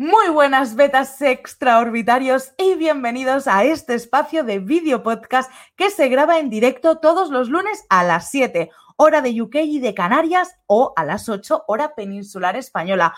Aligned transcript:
Muy 0.00 0.28
buenas 0.28 0.76
betas 0.76 1.20
extraorbitarios 1.20 2.52
y 2.56 2.76
bienvenidos 2.76 3.48
a 3.48 3.64
este 3.64 3.94
espacio 3.94 4.44
de 4.44 4.60
video 4.60 5.02
podcast 5.02 5.50
que 5.74 5.90
se 5.90 6.08
graba 6.08 6.38
en 6.38 6.50
directo 6.50 6.98
todos 6.98 7.30
los 7.30 7.48
lunes 7.48 7.84
a 7.88 8.04
las 8.04 8.30
7, 8.30 8.70
hora 8.94 9.22
de 9.22 9.42
UK 9.42 9.56
y 9.56 9.80
de 9.80 9.94
Canarias, 9.94 10.56
o 10.66 10.92
a 10.94 11.04
las 11.04 11.28
8, 11.28 11.64
hora 11.66 11.96
peninsular 11.96 12.54
española. 12.54 13.12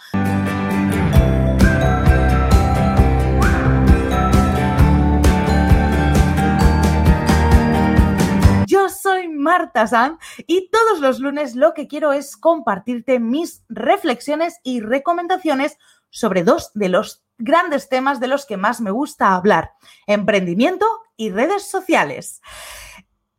Yo 8.67 8.89
soy 8.89 9.29
Marta 9.29 9.87
San 9.87 10.19
y 10.47 10.71
todos 10.71 11.01
los 11.01 11.21
lunes 11.21 11.57
lo 11.57 11.75
que 11.75 11.89
quiero 11.89 12.15
es 12.15 12.39
compartirte 12.39 13.21
mis 13.21 13.65
reflexiones 13.69 14.61
y 14.63 14.81
recomendaciones 14.81 15.77
sobre 16.11 16.45
dos 16.45 16.71
de 16.75 16.89
los 16.89 17.25
grandes 17.39 17.89
temas 17.89 18.21
de 18.21 18.29
los 18.29 18.47
que 18.47 18.57
más 18.57 18.81
me 18.81 18.91
gusta 18.91 19.35
hablar, 19.35 19.73
emprendimiento 20.07 20.87
y 21.17 21.31
redes 21.31 21.65
sociales. 21.65 22.43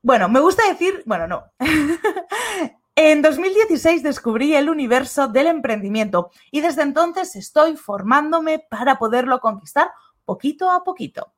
Bueno, 0.01 0.29
me 0.29 0.39
gusta 0.39 0.67
decir, 0.67 1.03
bueno, 1.05 1.27
no. 1.27 1.43
en 2.95 3.21
2016 3.21 4.01
descubrí 4.01 4.55
el 4.55 4.69
universo 4.69 5.27
del 5.27 5.47
emprendimiento 5.47 6.31
y 6.49 6.61
desde 6.61 6.81
entonces 6.81 7.35
estoy 7.35 7.77
formándome 7.77 8.59
para 8.59 8.97
poderlo 8.97 9.39
conquistar 9.39 9.91
poquito 10.25 10.69
a 10.71 10.83
poquito. 10.83 11.33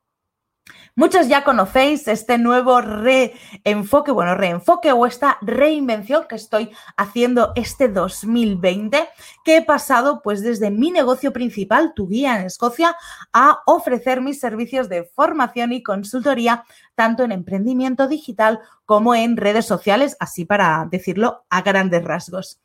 Muchos 0.96 1.26
ya 1.26 1.42
conocéis 1.42 2.06
este 2.06 2.38
nuevo 2.38 2.80
reenfoque, 2.80 4.12
bueno, 4.12 4.36
reenfoque 4.36 4.92
o 4.92 5.06
esta 5.06 5.38
reinvención 5.42 6.26
que 6.28 6.36
estoy 6.36 6.70
haciendo 6.96 7.52
este 7.56 7.88
2020, 7.88 9.08
que 9.44 9.56
he 9.56 9.62
pasado 9.62 10.22
pues 10.22 10.40
desde 10.40 10.70
mi 10.70 10.92
negocio 10.92 11.32
principal, 11.32 11.94
tu 11.96 12.06
guía 12.06 12.38
en 12.38 12.46
Escocia, 12.46 12.96
a 13.32 13.58
ofrecer 13.66 14.20
mis 14.20 14.38
servicios 14.38 14.88
de 14.88 15.02
formación 15.02 15.72
y 15.72 15.82
consultoría 15.82 16.64
tanto 16.94 17.24
en 17.24 17.32
emprendimiento 17.32 18.06
digital 18.06 18.60
como 18.86 19.16
en 19.16 19.36
redes 19.36 19.66
sociales, 19.66 20.16
así 20.20 20.44
para 20.44 20.86
decirlo 20.90 21.44
a 21.50 21.62
grandes 21.62 22.04
rasgos. 22.04 22.60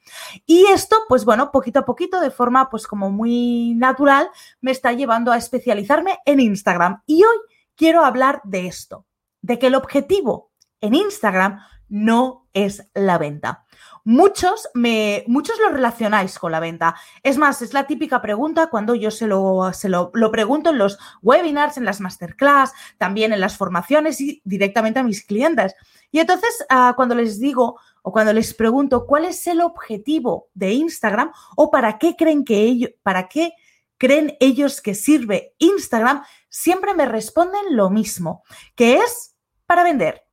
Y 0.46 0.68
esto, 0.68 0.98
pues 1.08 1.26
bueno, 1.26 1.52
poquito 1.52 1.80
a 1.80 1.86
poquito, 1.86 2.22
de 2.22 2.30
forma 2.30 2.70
pues 2.70 2.86
como 2.86 3.10
muy 3.10 3.74
natural, 3.76 4.30
me 4.62 4.70
está 4.70 4.94
llevando 4.94 5.32
a 5.32 5.38
especializarme 5.38 6.20
en 6.26 6.40
Instagram. 6.40 7.02
Y 7.08 7.24
hoy 7.24 7.38
quiero 7.80 8.04
hablar 8.04 8.42
de 8.44 8.68
esto, 8.68 9.08
de 9.42 9.58
que 9.58 9.68
el 9.68 9.76
objetivo 9.76 10.52
en 10.82 10.94
Instagram 10.94 11.62
no 11.88 12.50
es 12.54 12.90
la 12.94 13.18
venta. 13.18 13.66
Muchos, 14.04 14.68
me, 14.74 15.24
muchos 15.28 15.58
lo 15.60 15.70
relacionáis 15.70 16.38
con 16.38 16.52
la 16.52 16.60
venta. 16.60 16.96
Es 17.24 17.38
más, 17.38 17.62
es 17.62 17.74
la 17.74 17.88
típica 17.88 18.22
pregunta 18.22 18.68
cuando 18.68 18.96
yo 18.96 19.12
se, 19.12 19.28
lo, 19.28 19.72
se 19.72 19.88
lo, 19.88 20.12
pregunto 20.12 20.72
en 20.72 20.78
los 20.78 21.00
webinars, 21.22 21.78
en 21.78 21.86
las 21.86 22.02
masterclass, 22.02 22.74
también 22.98 23.32
en 23.32 23.40
las 23.40 23.56
formaciones 23.56 24.20
y 24.20 24.42
directamente 24.44 25.00
a 25.00 25.04
mis 25.04 25.26
clientes. 25.26 25.74
Y 26.12 26.20
entonces, 26.20 26.66
ah, 26.70 26.94
cuando 26.98 27.16
les 27.16 27.40
digo 27.40 27.80
o 28.02 28.12
cuando 28.12 28.34
les 28.34 28.54
pregunto 28.54 29.06
cuál 29.06 29.24
es 29.24 29.48
el 29.48 29.62
objetivo 29.62 30.50
de 30.54 30.74
Instagram 30.74 31.32
o 31.56 31.72
para 31.72 31.98
qué 31.98 32.18
creen 32.18 32.44
que 32.44 32.62
ellos, 32.64 32.92
para 33.04 33.30
qué 33.30 33.54
creen 34.00 34.36
ellos 34.40 34.82
que 34.82 34.96
sirve 34.96 35.54
Instagram, 35.60 36.24
siempre 36.50 36.96
me 36.96 37.06
responden 37.06 37.76
lo 37.76 37.92
mismo, 37.92 38.44
que 38.76 38.98
es 38.98 39.36
para 39.68 39.84
vender. 39.84 40.26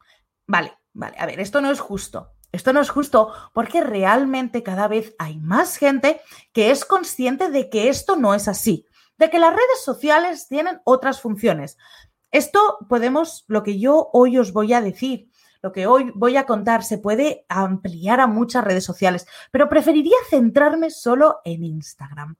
Vale, 0.46 0.78
vale, 0.94 1.18
a 1.18 1.26
ver, 1.26 1.40
esto 1.40 1.60
no 1.60 1.70
es 1.70 1.80
justo. 1.80 2.32
Esto 2.52 2.72
no 2.72 2.80
es 2.80 2.88
justo 2.88 3.34
porque 3.52 3.82
realmente 3.82 4.62
cada 4.62 4.88
vez 4.88 5.14
hay 5.18 5.38
más 5.38 5.76
gente 5.76 6.22
que 6.54 6.70
es 6.70 6.86
consciente 6.86 7.50
de 7.50 7.68
que 7.68 7.90
esto 7.90 8.16
no 8.16 8.34
es 8.34 8.48
así, 8.48 8.86
de 9.18 9.28
que 9.28 9.38
las 9.38 9.52
redes 9.52 9.82
sociales 9.84 10.48
tienen 10.48 10.80
otras 10.84 11.20
funciones. 11.20 11.76
Esto 12.30 12.78
podemos, 12.88 13.44
lo 13.48 13.62
que 13.62 13.78
yo 13.78 14.08
hoy 14.12 14.38
os 14.38 14.52
voy 14.52 14.72
a 14.72 14.80
decir, 14.80 15.28
lo 15.60 15.72
que 15.72 15.86
hoy 15.86 16.12
voy 16.14 16.36
a 16.36 16.46
contar, 16.46 16.84
se 16.84 16.98
puede 16.98 17.44
ampliar 17.48 18.20
a 18.20 18.26
muchas 18.26 18.64
redes 18.64 18.84
sociales, 18.84 19.26
pero 19.50 19.68
preferiría 19.68 20.16
centrarme 20.30 20.90
solo 20.90 21.40
en 21.44 21.64
Instagram. 21.64 22.36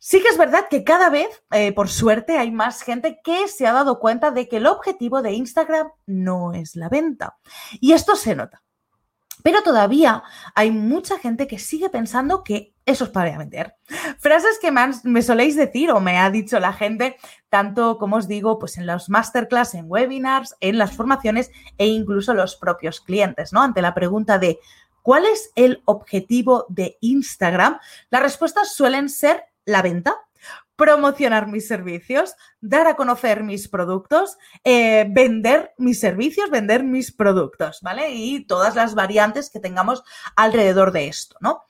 Sí 0.00 0.22
que 0.22 0.28
es 0.28 0.38
verdad 0.38 0.66
que 0.70 0.84
cada 0.84 1.10
vez, 1.10 1.28
eh, 1.50 1.72
por 1.72 1.88
suerte, 1.88 2.38
hay 2.38 2.52
más 2.52 2.82
gente 2.82 3.20
que 3.24 3.48
se 3.48 3.66
ha 3.66 3.72
dado 3.72 3.98
cuenta 3.98 4.30
de 4.30 4.48
que 4.48 4.58
el 4.58 4.66
objetivo 4.66 5.22
de 5.22 5.32
Instagram 5.32 5.90
no 6.06 6.52
es 6.52 6.76
la 6.76 6.88
venta. 6.88 7.38
Y 7.80 7.92
esto 7.92 8.14
se 8.14 8.36
nota. 8.36 8.62
Pero 9.42 9.62
todavía 9.62 10.22
hay 10.54 10.70
mucha 10.70 11.18
gente 11.18 11.46
que 11.46 11.58
sigue 11.58 11.90
pensando 11.90 12.42
que 12.44 12.74
eso 12.86 13.04
es 13.04 13.10
para 13.10 13.36
vender. 13.36 13.74
Frases 14.18 14.58
que 14.60 14.70
me, 14.70 15.22
soléis 15.22 15.56
decir 15.56 15.90
o 15.90 16.00
me 16.00 16.18
ha 16.18 16.30
dicho 16.30 16.58
la 16.58 16.72
gente, 16.72 17.16
tanto 17.48 17.98
como 17.98 18.16
os 18.16 18.28
digo, 18.28 18.58
pues 18.58 18.78
en 18.78 18.86
los 18.86 19.08
masterclass, 19.08 19.74
en 19.74 19.86
webinars, 19.88 20.56
en 20.60 20.78
las 20.78 20.92
formaciones 20.92 21.50
e 21.76 21.86
incluso 21.86 22.34
los 22.34 22.56
propios 22.56 23.00
clientes, 23.00 23.52
¿no? 23.52 23.62
Ante 23.62 23.82
la 23.82 23.94
pregunta 23.94 24.38
de 24.38 24.58
¿cuál 25.02 25.26
es 25.26 25.52
el 25.54 25.82
objetivo 25.84 26.66
de 26.68 26.96
Instagram? 27.00 27.78
Las 28.10 28.22
respuestas 28.22 28.74
suelen 28.74 29.08
ser 29.08 29.44
la 29.68 29.82
venta, 29.82 30.16
promocionar 30.76 31.48
mis 31.48 31.66
servicios, 31.66 32.34
dar 32.60 32.86
a 32.86 32.94
conocer 32.94 33.42
mis 33.42 33.68
productos, 33.68 34.38
eh, 34.64 35.06
vender 35.10 35.74
mis 35.76 35.98
servicios, 36.00 36.50
vender 36.50 36.84
mis 36.84 37.12
productos, 37.12 37.80
¿vale? 37.82 38.12
Y 38.12 38.46
todas 38.46 38.76
las 38.76 38.94
variantes 38.94 39.50
que 39.50 39.60
tengamos 39.60 40.04
alrededor 40.36 40.92
de 40.92 41.08
esto, 41.08 41.36
¿no? 41.40 41.64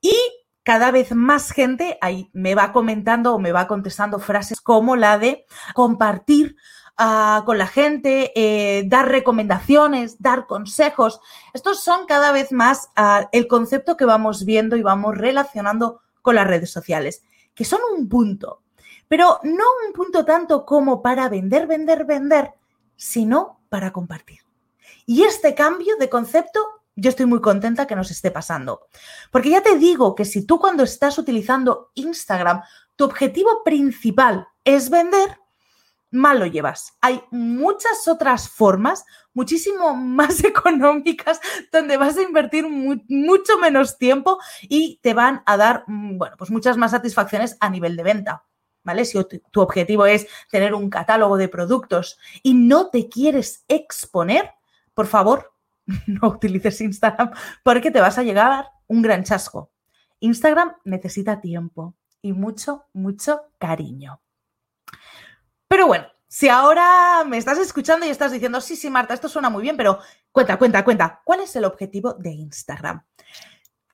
Y 0.00 0.16
cada 0.62 0.90
vez 0.90 1.14
más 1.14 1.52
gente 1.52 1.98
ahí 2.00 2.30
me 2.32 2.54
va 2.54 2.72
comentando 2.72 3.34
o 3.34 3.38
me 3.38 3.52
va 3.52 3.68
contestando 3.68 4.18
frases 4.18 4.60
como 4.60 4.96
la 4.96 5.18
de 5.18 5.44
compartir 5.74 6.56
ah, 6.96 7.42
con 7.46 7.58
la 7.58 7.66
gente, 7.66 8.32
eh, 8.34 8.84
dar 8.86 9.08
recomendaciones, 9.08 10.20
dar 10.20 10.46
consejos. 10.46 11.20
Estos 11.52 11.84
son 11.84 12.06
cada 12.06 12.32
vez 12.32 12.50
más 12.52 12.88
ah, 12.96 13.28
el 13.32 13.46
concepto 13.46 13.96
que 13.96 14.06
vamos 14.06 14.44
viendo 14.44 14.76
y 14.76 14.82
vamos 14.82 15.16
relacionando 15.16 16.00
con 16.22 16.34
las 16.34 16.46
redes 16.46 16.72
sociales 16.72 17.22
que 17.56 17.64
son 17.64 17.80
un 17.96 18.08
punto, 18.08 18.62
pero 19.08 19.40
no 19.42 19.64
un 19.84 19.92
punto 19.92 20.24
tanto 20.24 20.64
como 20.64 21.02
para 21.02 21.28
vender, 21.28 21.66
vender, 21.66 22.04
vender, 22.04 22.52
sino 22.94 23.62
para 23.68 23.92
compartir. 23.92 24.40
Y 25.06 25.24
este 25.24 25.56
cambio 25.56 25.96
de 25.96 26.08
concepto 26.08 26.76
yo 26.96 27.10
estoy 27.10 27.26
muy 27.26 27.40
contenta 27.40 27.86
que 27.86 27.94
nos 27.94 28.10
esté 28.10 28.30
pasando. 28.30 28.88
Porque 29.30 29.50
ya 29.50 29.62
te 29.62 29.76
digo 29.76 30.14
que 30.14 30.24
si 30.24 30.46
tú 30.46 30.58
cuando 30.58 30.82
estás 30.82 31.18
utilizando 31.18 31.90
Instagram, 31.94 32.62
tu 32.96 33.04
objetivo 33.04 33.62
principal 33.62 34.48
es 34.64 34.88
vender, 34.88 35.38
mal 36.10 36.38
lo 36.38 36.46
llevas. 36.46 36.96
Hay 37.00 37.22
muchas 37.30 38.08
otras 38.08 38.48
formas, 38.48 39.04
muchísimo 39.34 39.94
más 39.96 40.42
económicas, 40.44 41.40
donde 41.72 41.96
vas 41.96 42.16
a 42.16 42.22
invertir 42.22 42.66
mucho 42.68 43.58
menos 43.58 43.98
tiempo 43.98 44.38
y 44.62 44.98
te 45.02 45.14
van 45.14 45.42
a 45.46 45.56
dar, 45.56 45.84
mm, 45.86 46.18
bueno, 46.18 46.36
pues 46.36 46.50
muchas 46.50 46.76
más 46.76 46.90
satisfacciones 46.92 47.56
a 47.60 47.70
nivel 47.70 47.96
de 47.96 48.02
venta. 48.02 48.44
¿Vale? 48.82 49.04
Si 49.04 49.18
tu 49.50 49.60
objetivo 49.60 50.06
es 50.06 50.28
tener 50.48 50.72
un 50.72 50.88
catálogo 50.90 51.36
de 51.36 51.48
productos 51.48 52.20
y 52.44 52.54
no 52.54 52.88
te 52.88 53.08
quieres 53.08 53.64
exponer, 53.66 54.52
por 54.94 55.08
favor, 55.08 55.52
no 56.06 56.28
utilices 56.28 56.80
Instagram 56.80 57.32
porque 57.64 57.90
te 57.90 58.00
vas 58.00 58.16
a 58.18 58.22
llegar 58.22 58.68
un 58.86 59.02
gran 59.02 59.24
chasco. 59.24 59.72
Instagram 60.20 60.76
necesita 60.84 61.40
tiempo 61.40 61.96
y 62.22 62.32
mucho, 62.32 62.84
mucho 62.92 63.42
cariño. 63.58 64.20
Pero 65.68 65.86
bueno, 65.86 66.06
si 66.28 66.48
ahora 66.48 67.24
me 67.26 67.38
estás 67.38 67.58
escuchando 67.58 68.06
y 68.06 68.10
estás 68.10 68.32
diciendo, 68.32 68.60
sí, 68.60 68.76
sí, 68.76 68.90
Marta, 68.90 69.14
esto 69.14 69.28
suena 69.28 69.50
muy 69.50 69.62
bien, 69.62 69.76
pero 69.76 69.98
cuenta, 70.32 70.58
cuenta, 70.58 70.84
cuenta, 70.84 71.22
¿cuál 71.24 71.40
es 71.40 71.54
el 71.56 71.64
objetivo 71.64 72.14
de 72.14 72.30
Instagram? 72.30 73.04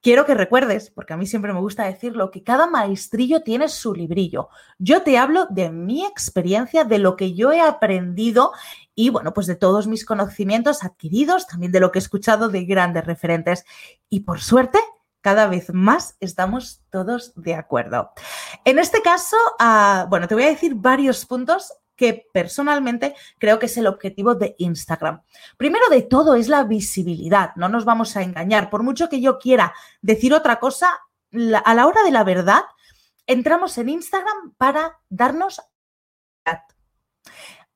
Quiero 0.02 0.26
que 0.26 0.34
recuerdes, 0.34 0.90
porque 0.90 1.12
a 1.12 1.16
mí 1.16 1.26
siempre 1.26 1.52
me 1.52 1.60
gusta 1.60 1.84
decirlo, 1.84 2.32
que 2.32 2.42
cada 2.42 2.66
maestrillo 2.66 3.42
tiene 3.42 3.68
su 3.68 3.94
librillo. 3.94 4.48
Yo 4.78 5.02
te 5.02 5.16
hablo 5.16 5.46
de 5.48 5.70
mi 5.70 6.04
experiencia, 6.04 6.82
de 6.82 6.98
lo 6.98 7.14
que 7.14 7.34
yo 7.34 7.52
he 7.52 7.60
aprendido 7.60 8.50
y, 8.96 9.10
bueno, 9.10 9.32
pues 9.32 9.46
de 9.46 9.54
todos 9.54 9.86
mis 9.86 10.04
conocimientos 10.04 10.82
adquiridos, 10.82 11.46
también 11.46 11.70
de 11.70 11.78
lo 11.78 11.92
que 11.92 12.00
he 12.00 12.02
escuchado 12.02 12.48
de 12.48 12.64
grandes 12.64 13.06
referentes. 13.06 13.64
Y 14.08 14.20
por 14.20 14.40
suerte, 14.40 14.80
cada 15.22 15.46
vez 15.46 15.72
más 15.72 16.16
estamos 16.20 16.82
todos 16.90 17.32
de 17.36 17.54
acuerdo. 17.54 18.12
En 18.64 18.78
este 18.78 19.00
caso, 19.00 19.36
ah, 19.58 20.06
bueno, 20.10 20.28
te 20.28 20.34
voy 20.34 20.44
a 20.44 20.48
decir 20.48 20.74
varios 20.74 21.24
puntos 21.24 21.72
que 21.96 22.26
personalmente 22.32 23.14
creo 23.38 23.58
que 23.58 23.66
es 23.66 23.76
el 23.76 23.86
objetivo 23.86 24.34
de 24.34 24.56
Instagram. 24.58 25.22
Primero 25.56 25.88
de 25.88 26.02
todo 26.02 26.34
es 26.34 26.48
la 26.48 26.64
visibilidad, 26.64 27.54
no 27.56 27.68
nos 27.68 27.84
vamos 27.84 28.16
a 28.16 28.22
engañar. 28.22 28.70
Por 28.70 28.82
mucho 28.82 29.08
que 29.08 29.20
yo 29.20 29.38
quiera 29.38 29.72
decir 30.00 30.34
otra 30.34 30.58
cosa, 30.58 31.00
a 31.64 31.74
la 31.74 31.86
hora 31.86 32.02
de 32.02 32.10
la 32.10 32.24
verdad, 32.24 32.62
entramos 33.26 33.78
en 33.78 33.88
Instagram 33.88 34.54
para 34.56 34.98
darnos... 35.08 35.62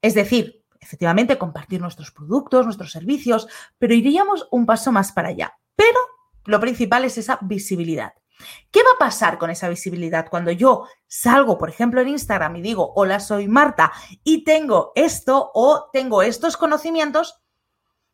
Es 0.02 0.14
decir, 0.14 0.64
efectivamente, 0.80 1.38
compartir 1.38 1.80
nuestros 1.80 2.10
productos, 2.10 2.64
nuestros 2.64 2.92
servicios, 2.92 3.48
pero 3.78 3.94
iríamos 3.94 4.46
un 4.50 4.66
paso 4.66 4.92
más 4.92 5.12
para 5.12 5.28
allá. 5.28 5.56
Pero 5.74 5.98
lo 6.46 6.60
principal 6.60 7.04
es 7.04 7.18
esa 7.18 7.38
visibilidad. 7.42 8.14
¿Qué 8.70 8.82
va 8.82 8.90
a 8.94 8.98
pasar 8.98 9.38
con 9.38 9.50
esa 9.50 9.68
visibilidad 9.68 10.28
cuando 10.28 10.50
yo 10.50 10.86
salgo, 11.06 11.56
por 11.56 11.70
ejemplo, 11.70 12.00
en 12.00 12.08
Instagram 12.08 12.56
y 12.56 12.62
digo, 12.62 12.92
hola, 12.94 13.20
soy 13.20 13.48
Marta 13.48 13.92
y 14.24 14.44
tengo 14.44 14.92
esto 14.94 15.50
o 15.54 15.88
tengo 15.92 16.22
estos 16.22 16.56
conocimientos? 16.56 17.40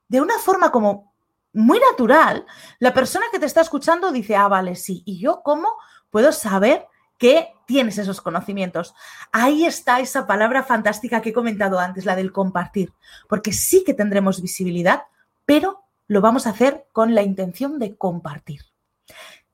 De 0.08 0.20
una 0.20 0.38
forma 0.38 0.70
como 0.70 1.12
muy 1.52 1.80
natural, 1.80 2.46
la 2.78 2.94
persona 2.94 3.26
que 3.32 3.38
te 3.38 3.46
está 3.46 3.60
escuchando 3.60 4.12
dice, 4.12 4.36
ah, 4.36 4.48
vale, 4.48 4.76
sí. 4.76 5.02
¿Y 5.04 5.18
yo 5.18 5.42
cómo 5.42 5.68
puedo 6.10 6.32
saber 6.32 6.86
que 7.18 7.52
tienes 7.66 7.98
esos 7.98 8.20
conocimientos? 8.20 8.94
Ahí 9.32 9.66
está 9.66 10.00
esa 10.00 10.26
palabra 10.26 10.62
fantástica 10.62 11.20
que 11.20 11.30
he 11.30 11.34
comentado 11.34 11.78
antes, 11.78 12.04
la 12.04 12.16
del 12.16 12.32
compartir, 12.32 12.92
porque 13.28 13.52
sí 13.52 13.84
que 13.84 13.94
tendremos 13.94 14.40
visibilidad, 14.40 15.02
pero 15.44 15.84
lo 16.12 16.20
vamos 16.20 16.46
a 16.46 16.50
hacer 16.50 16.86
con 16.92 17.14
la 17.14 17.22
intención 17.22 17.78
de 17.78 17.96
compartir. 17.96 18.60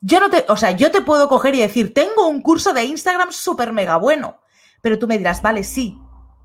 Yo 0.00 0.18
no 0.18 0.28
te, 0.28 0.44
o 0.48 0.56
sea, 0.56 0.72
yo 0.72 0.90
te 0.90 1.02
puedo 1.02 1.28
coger 1.28 1.54
y 1.54 1.60
decir, 1.60 1.94
tengo 1.94 2.26
un 2.26 2.42
curso 2.42 2.72
de 2.72 2.84
Instagram 2.84 3.30
súper 3.30 3.72
mega 3.72 3.96
bueno, 3.96 4.40
pero 4.82 4.98
tú 4.98 5.06
me 5.06 5.18
dirás, 5.18 5.40
vale, 5.40 5.62
sí. 5.62 5.96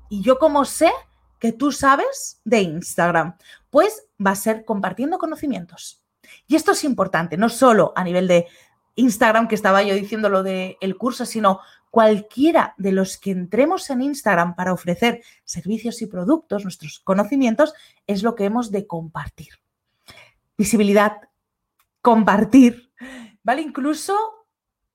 ¿Y 0.08 0.22
yo 0.22 0.38
cómo 0.38 0.64
sé 0.64 0.92
que 1.40 1.50
tú 1.50 1.72
sabes 1.72 2.40
de 2.44 2.60
Instagram? 2.60 3.36
Pues 3.70 4.06
va 4.24 4.30
a 4.30 4.36
ser 4.36 4.64
compartiendo 4.64 5.18
conocimientos. 5.18 6.04
Y 6.46 6.54
esto 6.54 6.72
es 6.72 6.84
importante, 6.84 7.36
no 7.36 7.48
solo 7.48 7.92
a 7.96 8.04
nivel 8.04 8.28
de 8.28 8.46
Instagram, 8.94 9.48
que 9.48 9.56
estaba 9.56 9.82
yo 9.82 9.94
diciendo 9.94 10.28
lo 10.28 10.44
del 10.44 10.96
curso, 10.96 11.26
sino 11.26 11.58
cualquiera 11.90 12.74
de 12.78 12.92
los 12.92 13.18
que 13.18 13.32
entremos 13.32 13.90
en 13.90 14.00
Instagram 14.02 14.54
para 14.54 14.72
ofrecer 14.72 15.22
servicios 15.44 16.02
y 16.02 16.06
productos, 16.06 16.62
nuestros 16.62 17.00
conocimientos, 17.00 17.74
es 18.06 18.22
lo 18.22 18.36
que 18.36 18.44
hemos 18.44 18.70
de 18.70 18.86
compartir. 18.86 19.63
Visibilidad, 20.56 21.20
compartir, 22.00 22.92
¿vale? 23.42 23.62
Incluso 23.62 24.14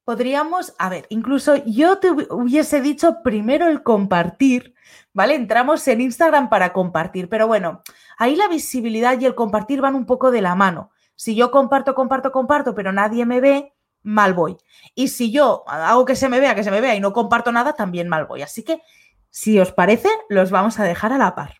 podríamos, 0.06 0.74
a 0.80 0.90
ver, 0.90 1.06
incluso 1.10 1.56
yo 1.66 2.00
te 2.00 2.10
hubiese 2.10 2.82
dicho 2.82 3.22
primero 3.24 3.68
el 3.68 3.84
compartir, 3.84 4.74
¿vale? 5.14 5.36
Entramos 5.36 5.88
en 5.88 6.02
Instagram 6.02 6.50
para 6.50 6.74
compartir, 6.74 7.30
pero 7.30 7.46
bueno, 7.46 7.84
ahí 8.18 8.36
la 8.36 8.48
visibilidad 8.48 9.20
y 9.20 9.26
el 9.26 9.36
compartir 9.36 9.82
van 9.82 9.96
un 9.96 10.06
poco 10.06 10.32
de 10.32 10.42
la 10.42 10.56
mano. 10.56 10.92
Si 11.16 11.36
yo 11.36 11.52
comparto, 11.52 11.94
comparto, 11.94 12.32
comparto, 12.32 12.74
pero 12.74 12.92
nadie 12.92 13.26
me 13.26 13.40
ve, 13.42 13.74
mal 14.02 14.34
voy. 14.34 14.58
Y 14.96 15.10
si 15.10 15.32
yo 15.32 15.64
hago 15.68 16.06
que 16.06 16.16
se 16.16 16.30
me 16.30 16.40
vea, 16.40 16.56
que 16.56 16.64
se 16.64 16.72
me 16.72 16.82
vea 16.82 16.96
y 16.96 17.00
no 17.00 17.14
comparto 17.14 17.52
nada, 17.52 17.74
también 17.74 18.08
mal 18.08 18.26
voy. 18.26 18.42
Así 18.42 18.64
que, 18.64 18.82
si 19.30 19.60
os 19.60 19.72
parece, 19.72 20.10
los 20.30 20.50
vamos 20.50 20.80
a 20.80 20.86
dejar 20.86 21.14
a 21.14 21.18
la 21.18 21.36
par. 21.36 21.59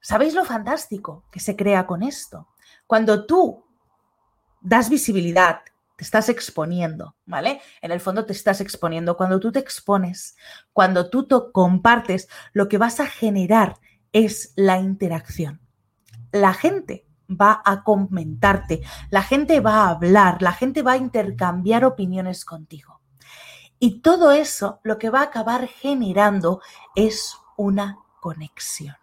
¿Sabéis 0.00 0.34
lo 0.34 0.44
fantástico 0.44 1.24
que 1.30 1.40
se 1.40 1.56
crea 1.56 1.86
con 1.86 2.02
esto? 2.02 2.48
Cuando 2.86 3.26
tú 3.26 3.64
das 4.60 4.88
visibilidad, 4.88 5.60
te 5.96 6.04
estás 6.04 6.30
exponiendo, 6.30 7.14
¿vale? 7.26 7.60
En 7.82 7.92
el 7.92 8.00
fondo 8.00 8.24
te 8.24 8.32
estás 8.32 8.62
exponiendo. 8.62 9.18
Cuando 9.18 9.38
tú 9.38 9.52
te 9.52 9.58
expones, 9.58 10.34
cuando 10.72 11.10
tú 11.10 11.26
te 11.26 11.36
compartes, 11.52 12.28
lo 12.54 12.68
que 12.68 12.78
vas 12.78 13.00
a 13.00 13.06
generar 13.06 13.76
es 14.12 14.54
la 14.56 14.78
interacción. 14.78 15.60
La 16.32 16.54
gente 16.54 17.06
va 17.28 17.60
a 17.64 17.84
comentarte, 17.84 18.80
la 19.10 19.22
gente 19.22 19.60
va 19.60 19.84
a 19.84 19.90
hablar, 19.90 20.40
la 20.40 20.52
gente 20.52 20.82
va 20.82 20.92
a 20.92 20.96
intercambiar 20.96 21.84
opiniones 21.84 22.46
contigo. 22.46 23.00
Y 23.78 24.00
todo 24.00 24.32
eso 24.32 24.80
lo 24.82 24.98
que 24.98 25.10
va 25.10 25.20
a 25.20 25.24
acabar 25.24 25.68
generando 25.68 26.60
es 26.94 27.36
una 27.56 27.98
conexión. 28.20 28.96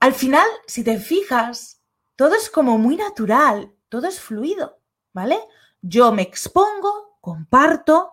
Al 0.00 0.14
final, 0.14 0.46
si 0.66 0.84
te 0.84 0.98
fijas, 0.98 1.80
todo 2.16 2.34
es 2.34 2.50
como 2.50 2.78
muy 2.78 2.96
natural, 2.96 3.72
todo 3.88 4.06
es 4.06 4.20
fluido, 4.20 4.80
¿vale? 5.12 5.38
Yo 5.80 6.12
me 6.12 6.22
expongo, 6.22 7.18
comparto, 7.20 8.12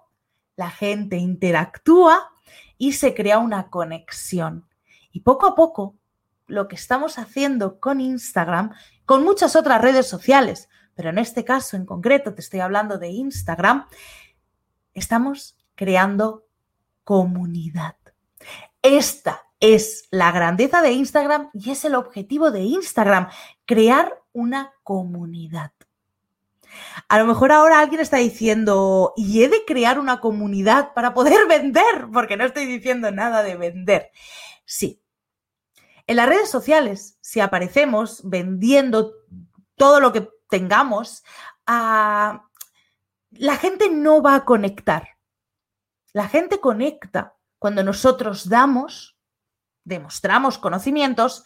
la 0.55 0.69
gente 0.69 1.17
interactúa 1.17 2.31
y 2.77 2.93
se 2.93 3.13
crea 3.13 3.39
una 3.39 3.69
conexión. 3.69 4.67
Y 5.11 5.21
poco 5.21 5.45
a 5.45 5.55
poco, 5.55 5.97
lo 6.47 6.67
que 6.67 6.75
estamos 6.75 7.17
haciendo 7.17 7.79
con 7.79 8.01
Instagram, 8.01 8.73
con 9.05 9.23
muchas 9.23 9.55
otras 9.55 9.81
redes 9.81 10.07
sociales, 10.07 10.69
pero 10.95 11.09
en 11.09 11.17
este 11.17 11.45
caso 11.45 11.77
en 11.77 11.85
concreto 11.85 12.33
te 12.33 12.41
estoy 12.41 12.59
hablando 12.59 12.97
de 12.97 13.09
Instagram, 13.09 13.87
estamos 14.93 15.57
creando 15.75 16.45
comunidad. 17.03 17.95
Esta 18.81 19.43
es 19.61 20.07
la 20.09 20.31
grandeza 20.31 20.81
de 20.81 20.91
Instagram 20.91 21.49
y 21.53 21.71
es 21.71 21.85
el 21.85 21.95
objetivo 21.95 22.51
de 22.51 22.61
Instagram, 22.61 23.29
crear 23.65 24.21
una 24.33 24.73
comunidad. 24.83 25.71
A 27.07 27.19
lo 27.19 27.25
mejor 27.25 27.51
ahora 27.51 27.79
alguien 27.79 28.01
está 28.01 28.17
diciendo, 28.17 29.13
¿y 29.15 29.43
he 29.43 29.49
de 29.49 29.63
crear 29.65 29.99
una 29.99 30.19
comunidad 30.19 30.93
para 30.93 31.13
poder 31.13 31.47
vender? 31.49 32.07
Porque 32.11 32.37
no 32.37 32.45
estoy 32.45 32.65
diciendo 32.65 33.11
nada 33.11 33.43
de 33.43 33.55
vender. 33.55 34.11
Sí. 34.65 35.01
En 36.07 36.15
las 36.15 36.27
redes 36.27 36.49
sociales, 36.49 37.17
si 37.21 37.39
aparecemos 37.39 38.21
vendiendo 38.23 39.13
todo 39.75 39.99
lo 39.99 40.11
que 40.11 40.27
tengamos, 40.49 41.23
ah, 41.67 42.47
la 43.31 43.57
gente 43.57 43.89
no 43.89 44.21
va 44.21 44.35
a 44.35 44.45
conectar. 44.45 45.09
La 46.13 46.27
gente 46.27 46.59
conecta 46.59 47.35
cuando 47.59 47.83
nosotros 47.83 48.49
damos 48.49 49.17
demostramos 49.83 50.57
conocimientos 50.57 51.43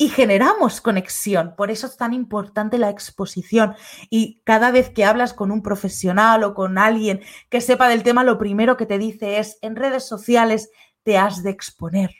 y 0.00 0.08
generamos 0.08 0.80
conexión. 0.80 1.54
Por 1.56 1.70
eso 1.70 1.86
es 1.86 1.98
tan 1.98 2.14
importante 2.14 2.78
la 2.78 2.88
exposición. 2.88 3.74
Y 4.08 4.40
cada 4.44 4.70
vez 4.70 4.88
que 4.88 5.04
hablas 5.04 5.34
con 5.34 5.50
un 5.50 5.62
profesional 5.62 6.42
o 6.42 6.54
con 6.54 6.78
alguien 6.78 7.20
que 7.50 7.60
sepa 7.60 7.86
del 7.86 8.02
tema, 8.02 8.24
lo 8.24 8.38
primero 8.38 8.78
que 8.78 8.86
te 8.86 8.96
dice 8.96 9.38
es, 9.38 9.58
en 9.60 9.76
redes 9.76 10.08
sociales 10.08 10.70
te 11.02 11.18
has 11.18 11.42
de 11.42 11.50
exponer. 11.50 12.14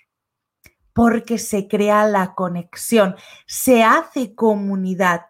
Porque 0.92 1.38
se 1.38 1.68
crea 1.68 2.06
la 2.06 2.34
conexión, 2.34 3.16
se 3.46 3.82
hace 3.82 4.34
comunidad. 4.34 5.22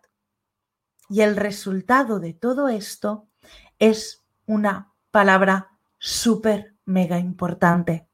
Y 1.08 1.20
el 1.20 1.36
resultado 1.36 2.18
de 2.18 2.34
todo 2.34 2.68
esto 2.68 3.28
es 3.78 4.24
una 4.46 4.92
palabra 5.12 5.78
súper, 5.98 6.74
mega 6.84 7.20
importante, 7.20 8.08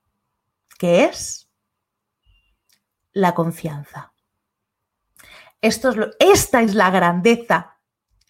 que 0.78 1.04
es 1.04 1.45
la 3.16 3.34
confianza. 3.34 4.12
Esto 5.62 5.88
es 5.88 5.96
esta 6.18 6.60
es 6.60 6.74
la 6.74 6.90
grandeza, 6.90 7.78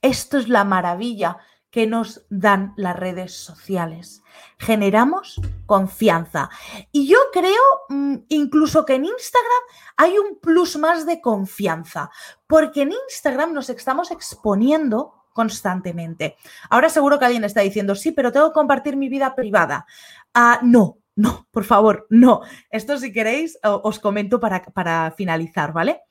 esto 0.01 0.39
es 0.39 0.49
la 0.49 0.63
maravilla 0.63 1.39
que 1.71 1.89
nos 1.89 2.25
dan 2.31 2.73
las 2.77 2.95
redes 2.95 3.35
sociales. 3.35 4.23
Generamos 4.59 5.41
confianza. 5.67 6.51
Y 6.93 7.09
yo 7.09 7.19
creo 7.33 7.63
mm, 7.89 8.17
incluso 8.29 8.85
que 8.87 8.95
en 8.95 9.07
Instagram 9.07 9.63
hay 9.97 10.19
un 10.19 10.39
plus 10.39 10.77
más 10.77 11.05
de 11.05 11.21
confianza, 11.21 12.09
porque 12.47 12.83
en 12.83 12.93
Instagram 12.93 13.55
nos 13.55 13.69
estamos 13.69 14.13
exponiendo 14.13 15.25
constantemente. 15.33 16.37
Ahora 16.71 16.89
seguro 16.91 17.19
que 17.19 17.25
alguien 17.25 17.45
está 17.45 17.61
diciendo, 17.61 17.97
sí, 17.97 18.13
pero 18.13 18.31
tengo 18.31 18.51
que 18.51 18.55
compartir 18.55 18.97
mi 18.97 19.09
vida 19.09 19.35
privada. 19.35 19.85
Ah, 20.33 20.61
no, 20.63 20.99
no, 21.17 21.49
por 21.51 21.65
favor, 21.65 22.07
no. 22.11 22.43
Esto 22.71 22.99
si 22.99 23.11
queréis 23.11 23.59
os 23.63 23.99
comento 23.99 24.39
para, 24.39 24.63
para 24.63 25.11
finalizar, 25.13 25.73
¿vale? 25.73 26.03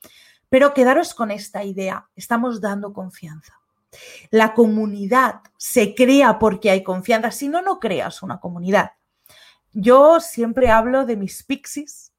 Pero 0.50 0.74
quedaros 0.74 1.14
con 1.14 1.30
esta 1.30 1.64
idea. 1.64 2.10
Estamos 2.16 2.60
dando 2.60 2.92
confianza. 2.92 3.54
La 4.32 4.56
comunidad 4.56 5.42
se 5.58 5.94
crea 5.94 6.40
porque 6.40 6.72
hay 6.72 6.84
confianza. 6.84 7.30
Si 7.30 7.48
no, 7.48 7.62
no 7.62 7.80
creas 7.80 8.24
una 8.24 8.40
comunidad. 8.40 8.94
Yo 9.74 10.20
siempre 10.20 10.72
hablo 10.72 11.06
de 11.06 11.18
mis 11.18 11.44
pixies, 11.44 12.12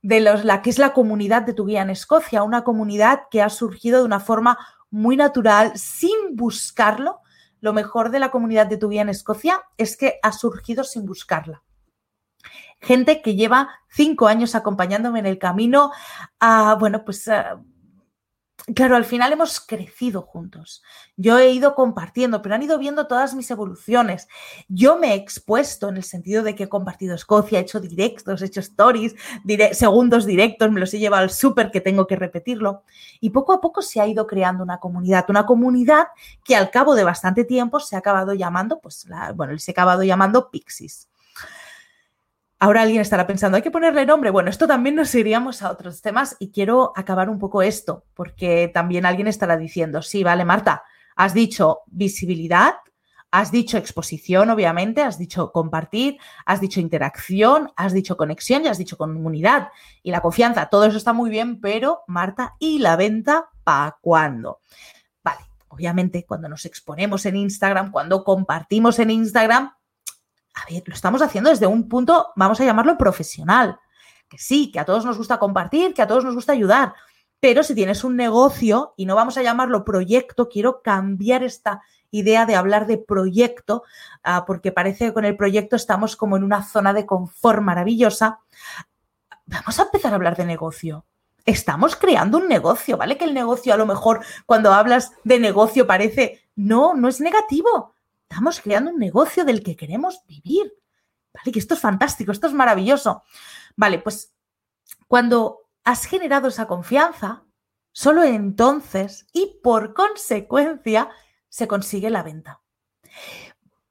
de 0.00 0.20
los, 0.20 0.44
la 0.44 0.62
que 0.62 0.70
es 0.70 0.78
la 0.78 0.94
comunidad 0.94 1.42
de 1.42 1.52
tu 1.52 1.66
guía 1.66 1.82
en 1.82 1.90
Escocia, 1.90 2.42
una 2.44 2.64
comunidad 2.64 3.24
que 3.30 3.42
ha 3.42 3.50
surgido 3.50 3.98
de 3.98 4.06
una 4.06 4.20
forma 4.20 4.58
muy 4.90 5.16
natural, 5.16 5.72
sin 5.76 6.34
buscarlo. 6.34 7.20
Lo 7.60 7.74
mejor 7.74 8.10
de 8.10 8.20
la 8.20 8.30
comunidad 8.30 8.66
de 8.66 8.78
tu 8.78 8.88
guía 8.88 9.02
en 9.02 9.10
Escocia 9.10 9.62
es 9.76 9.98
que 9.98 10.18
ha 10.22 10.32
surgido 10.32 10.82
sin 10.82 11.04
buscarla 11.04 11.62
gente 12.82 13.22
que 13.22 13.34
lleva 13.34 13.70
cinco 13.88 14.26
años 14.26 14.54
acompañándome 14.54 15.20
en 15.20 15.26
el 15.26 15.38
camino. 15.38 15.92
a, 16.40 16.76
bueno, 16.78 17.04
pues 17.04 17.28
claro, 18.74 18.96
al 18.96 19.04
final 19.04 19.32
hemos 19.32 19.60
crecido 19.60 20.22
juntos. 20.22 20.82
Yo 21.16 21.38
he 21.38 21.50
ido 21.50 21.74
compartiendo, 21.74 22.42
pero 22.42 22.54
han 22.54 22.62
ido 22.62 22.78
viendo 22.78 23.06
todas 23.06 23.34
mis 23.34 23.50
evoluciones. 23.50 24.28
Yo 24.68 24.98
me 24.98 25.12
he 25.12 25.14
expuesto 25.14 25.88
en 25.88 25.96
el 25.96 26.04
sentido 26.04 26.42
de 26.42 26.54
que 26.54 26.64
he 26.64 26.68
compartido 26.68 27.14
Escocia, 27.14 27.58
he 27.58 27.62
hecho 27.62 27.80
directos, 27.80 28.42
he 28.42 28.46
hecho 28.46 28.60
stories, 28.60 29.14
segundos 29.72 30.26
directos, 30.26 30.70
me 30.70 30.80
los 30.80 30.94
he 30.94 30.98
llevado 30.98 31.22
al 31.24 31.30
súper 31.30 31.70
que 31.70 31.80
tengo 31.80 32.06
que 32.06 32.16
repetirlo. 32.16 32.84
Y 33.20 33.30
poco 33.30 33.52
a 33.52 33.60
poco 33.60 33.82
se 33.82 34.00
ha 34.00 34.06
ido 34.06 34.26
creando 34.26 34.62
una 34.62 34.78
comunidad, 34.78 35.26
una 35.28 35.46
comunidad 35.46 36.08
que 36.44 36.56
al 36.56 36.70
cabo 36.70 36.94
de 36.94 37.04
bastante 37.04 37.44
tiempo 37.44 37.80
se 37.80 37.96
ha 37.96 37.98
acabado 37.98 38.34
llamando, 38.34 38.80
pues, 38.80 39.06
bueno, 39.34 39.58
se 39.58 39.70
ha 39.70 39.72
acabado 39.72 40.02
llamando 40.02 40.50
Pixies. 40.50 41.08
Ahora 42.62 42.82
alguien 42.82 43.00
estará 43.00 43.26
pensando, 43.26 43.56
hay 43.56 43.62
que 43.62 43.72
ponerle 43.72 44.06
nombre. 44.06 44.30
Bueno, 44.30 44.48
esto 44.48 44.68
también 44.68 44.94
nos 44.94 45.12
iríamos 45.16 45.62
a 45.62 45.70
otros 45.72 46.00
temas 46.00 46.36
y 46.38 46.52
quiero 46.52 46.92
acabar 46.94 47.28
un 47.28 47.40
poco 47.40 47.60
esto, 47.60 48.04
porque 48.14 48.70
también 48.72 49.04
alguien 49.04 49.26
estará 49.26 49.56
diciendo, 49.56 50.00
sí, 50.00 50.22
vale, 50.22 50.44
Marta, 50.44 50.84
Has 51.16 51.34
dicho 51.34 51.80
visibilidad, 51.86 52.74
has 53.30 53.50
dicho 53.50 53.78
exposición, 53.78 54.50
obviamente, 54.50 55.02
has 55.02 55.18
dicho 55.18 55.52
compartir, 55.52 56.18
has 56.44 56.60
dicho 56.60 56.80
interacción, 56.80 57.70
has 57.76 57.92
dicho 57.92 58.16
conexión 58.16 58.64
y 58.64 58.68
has 58.68 58.78
dicho 58.78 58.96
comunidad. 58.96 59.68
Y 60.02 60.10
la 60.10 60.20
confianza, 60.20 60.66
todo 60.66 60.84
eso 60.84 60.98
está 60.98 61.12
muy 61.12 61.30
bien, 61.30 61.60
pero 61.60 62.02
Marta, 62.06 62.54
¿y 62.58 62.78
la 62.78 62.96
venta 62.96 63.50
para 63.64 63.98
cuándo? 64.00 64.60
Vale, 65.22 65.40
obviamente 65.68 66.24
cuando 66.26 66.48
nos 66.48 66.64
exponemos 66.64 67.26
en 67.26 67.36
Instagram, 67.36 67.90
cuando 67.90 68.24
compartimos 68.24 68.98
en 68.98 69.10
Instagram, 69.10 69.72
a 70.54 70.70
ver, 70.70 70.82
lo 70.86 70.94
estamos 70.94 71.22
haciendo 71.22 71.50
desde 71.50 71.66
un 71.66 71.88
punto, 71.88 72.32
vamos 72.36 72.60
a 72.60 72.64
llamarlo 72.64 72.98
profesional. 72.98 73.78
Que 74.28 74.38
sí, 74.38 74.70
que 74.72 74.80
a 74.80 74.84
todos 74.84 75.04
nos 75.04 75.18
gusta 75.18 75.38
compartir, 75.38 75.94
que 75.94 76.02
a 76.02 76.06
todos 76.06 76.24
nos 76.24 76.34
gusta 76.34 76.52
ayudar. 76.52 76.94
Pero 77.40 77.62
si 77.62 77.74
tienes 77.74 78.04
un 78.04 78.16
negocio, 78.16 78.94
y 78.96 79.06
no 79.06 79.14
vamos 79.14 79.36
a 79.36 79.42
llamarlo 79.42 79.84
proyecto, 79.84 80.48
quiero 80.48 80.80
cambiar 80.82 81.42
esta 81.42 81.82
idea 82.10 82.46
de 82.46 82.54
hablar 82.54 82.86
de 82.86 82.98
proyecto, 82.98 83.82
ah, 84.22 84.44
porque 84.46 84.72
parece 84.72 85.06
que 85.06 85.12
con 85.12 85.24
el 85.24 85.36
proyecto 85.36 85.76
estamos 85.76 86.16
como 86.16 86.36
en 86.36 86.44
una 86.44 86.62
zona 86.62 86.92
de 86.92 87.06
confort 87.06 87.62
maravillosa. 87.62 88.40
Vamos 89.46 89.78
a 89.78 89.82
empezar 89.82 90.12
a 90.12 90.16
hablar 90.16 90.36
de 90.36 90.44
negocio. 90.44 91.04
Estamos 91.44 91.96
creando 91.96 92.38
un 92.38 92.48
negocio, 92.48 92.96
¿vale? 92.96 93.18
Que 93.18 93.24
el 93.24 93.34
negocio 93.34 93.74
a 93.74 93.76
lo 93.76 93.86
mejor 93.86 94.24
cuando 94.46 94.72
hablas 94.72 95.12
de 95.24 95.40
negocio 95.40 95.86
parece, 95.86 96.42
no, 96.54 96.94
no 96.94 97.08
es 97.08 97.20
negativo 97.20 97.94
estamos 98.32 98.60
creando 98.60 98.90
un 98.90 98.98
negocio 98.98 99.44
del 99.44 99.62
que 99.62 99.76
queremos 99.76 100.22
vivir. 100.26 100.72
¿Vale? 101.34 101.52
Que 101.52 101.58
esto 101.58 101.74
es 101.74 101.80
fantástico, 101.80 102.32
esto 102.32 102.46
es 102.46 102.52
maravilloso. 102.52 103.22
Vale, 103.76 103.98
pues 103.98 104.34
cuando 105.06 105.68
has 105.84 106.06
generado 106.06 106.48
esa 106.48 106.66
confianza, 106.66 107.44
solo 107.92 108.22
entonces 108.22 109.26
y 109.32 109.60
por 109.62 109.94
consecuencia 109.94 111.10
se 111.48 111.68
consigue 111.68 112.10
la 112.10 112.22
venta. 112.22 112.62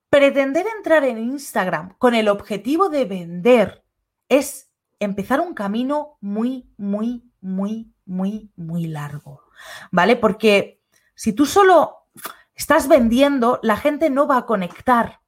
Pretender 0.09 0.65
entrar 0.75 1.03
en 1.03 1.19
Instagram 1.19 1.95
con 1.97 2.15
el 2.15 2.27
objetivo 2.27 2.89
de 2.89 3.05
vender 3.05 3.85
es 4.27 4.71
empezar 4.99 5.39
un 5.39 5.53
camino 5.53 6.17
muy, 6.19 6.73
muy, 6.77 7.31
muy, 7.41 7.93
muy, 8.05 8.51
muy 8.55 8.87
largo. 8.87 9.43
¿Vale? 9.91 10.15
Porque 10.15 10.81
si 11.15 11.33
tú 11.33 11.45
solo 11.45 12.00
estás 12.55 12.87
vendiendo, 12.87 13.59
la 13.63 13.77
gente 13.77 14.09
no 14.09 14.27
va 14.27 14.37
a 14.37 14.45
conectar. 14.45 15.21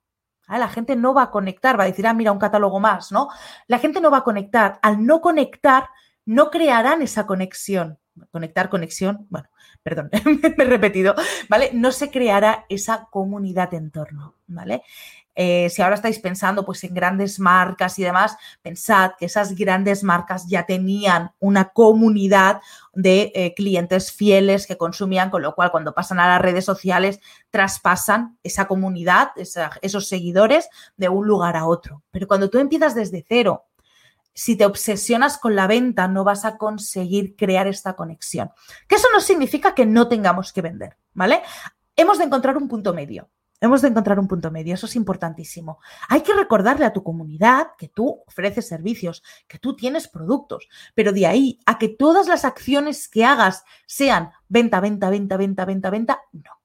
La 0.48 0.68
gente 0.68 0.96
no 0.96 1.13
va 1.13 1.24
a 1.24 1.32
conectar, 1.32 1.80
va 1.80 1.84
a 1.84 1.88
decir, 1.88 2.06
ah, 2.06 2.13
mira, 2.13 2.32
un 2.32 2.39
catálogo 2.39 2.80
más, 2.80 3.12
¿no? 3.12 3.30
La 3.68 3.80
gente 3.80 4.01
no 4.01 4.12
va 4.12 4.18
a 4.18 4.24
conectar. 4.24 4.80
Al 4.82 5.06
no 5.06 5.22
conectar, 5.22 5.89
no 6.25 6.51
crearán 6.51 7.01
esa 7.01 7.25
conexión. 7.25 8.00
Conectar, 8.30 8.70
conexión, 8.70 9.25
bueno, 9.30 9.50
perdón, 9.84 10.10
me 10.24 10.63
he 10.63 10.68
repetido, 10.68 11.15
¿vale? 11.50 11.72
No 11.74 11.92
se 11.92 12.12
creará 12.12 12.65
esa 12.70 13.08
comunidad 13.10 13.74
en 13.74 13.89
torno, 13.89 14.36
¿vale? 14.46 14.84
Eh, 15.36 15.70
si 15.70 15.82
ahora 15.82 15.96
estáis 15.96 16.20
pensando 16.20 16.66
pues 16.66 16.84
en 16.84 16.94
grandes 16.94 17.40
marcas 17.40 17.98
y 17.98 18.04
demás, 18.04 18.38
pensad 18.62 19.12
que 19.18 19.25
esas 19.25 19.56
grandes 19.56 20.04
marcas 20.04 20.48
ya 20.48 20.66
tenían 20.66 21.32
una 21.40 21.70
comunidad 21.70 22.62
de 22.94 23.32
eh, 23.34 23.54
clientes 23.56 24.12
fieles 24.12 24.68
que 24.68 24.78
consumían, 24.78 25.30
con 25.30 25.42
lo 25.42 25.56
cual 25.56 25.72
cuando 25.72 25.94
pasan 25.94 26.20
a 26.20 26.28
las 26.28 26.42
redes 26.42 26.66
sociales 26.66 27.20
traspasan 27.50 28.38
esa 28.44 28.66
comunidad, 28.66 29.32
esos 29.36 30.08
seguidores 30.08 30.70
de 30.98 31.10
un 31.10 31.28
lugar 31.28 31.58
a 31.58 31.66
otro. 31.66 32.04
Pero 32.12 32.28
cuando 32.28 32.50
tú 32.50 32.60
empiezas 32.60 32.94
desde 32.94 33.25
cero, 33.28 33.66
si 34.34 34.56
te 34.56 34.66
obsesionas 34.66 35.38
con 35.38 35.56
la 35.56 35.68
venta, 35.68 36.08
no 36.08 36.24
vas 36.24 36.46
a 36.46 36.58
conseguir 36.58 37.36
crear 37.36 37.68
esta 37.68 37.96
conexión. 37.96 38.50
Que 38.88 38.96
eso 38.96 39.08
no 39.13 39.20
significa 39.20 39.75
que 39.75 39.86
no 39.86 40.08
tengamos 40.08 40.52
que 40.52 40.62
vender, 40.62 40.98
¿vale? 41.13 41.42
Hemos 41.96 42.18
de 42.18 42.25
encontrar 42.25 42.58
un 42.58 42.68
punto 42.68 42.94
medio. 42.94 43.30
Hemos 43.62 43.82
de 43.82 43.88
encontrar 43.88 44.20
un 44.20 44.28
punto 44.28 44.52
medio, 44.52 44.74
eso 44.74 44.88
es 44.88 44.96
importantísimo. 44.96 45.80
Hay 46.10 46.22
que 46.22 46.34
recordarle 46.34 46.86
a 46.86 46.94
tu 46.94 47.02
comunidad 47.02 47.68
que 47.78 47.88
tú 47.88 48.22
ofreces 48.28 48.68
servicios, 48.68 49.24
que 49.48 49.58
tú 49.58 49.76
tienes 49.76 50.08
productos, 50.08 50.68
pero 50.94 51.14
de 51.14 51.26
ahí 51.26 51.60
a 51.66 51.78
que 51.78 51.88
todas 51.88 52.28
las 52.28 52.44
acciones 52.44 53.08
que 53.08 53.24
hagas 53.24 53.64
sean 53.86 54.32
venta, 54.50 54.82
venta, 54.82 55.10
venta, 55.10 55.38
venta, 55.38 55.66
venta, 55.66 55.90
venta, 55.90 56.22
no. 56.34 56.64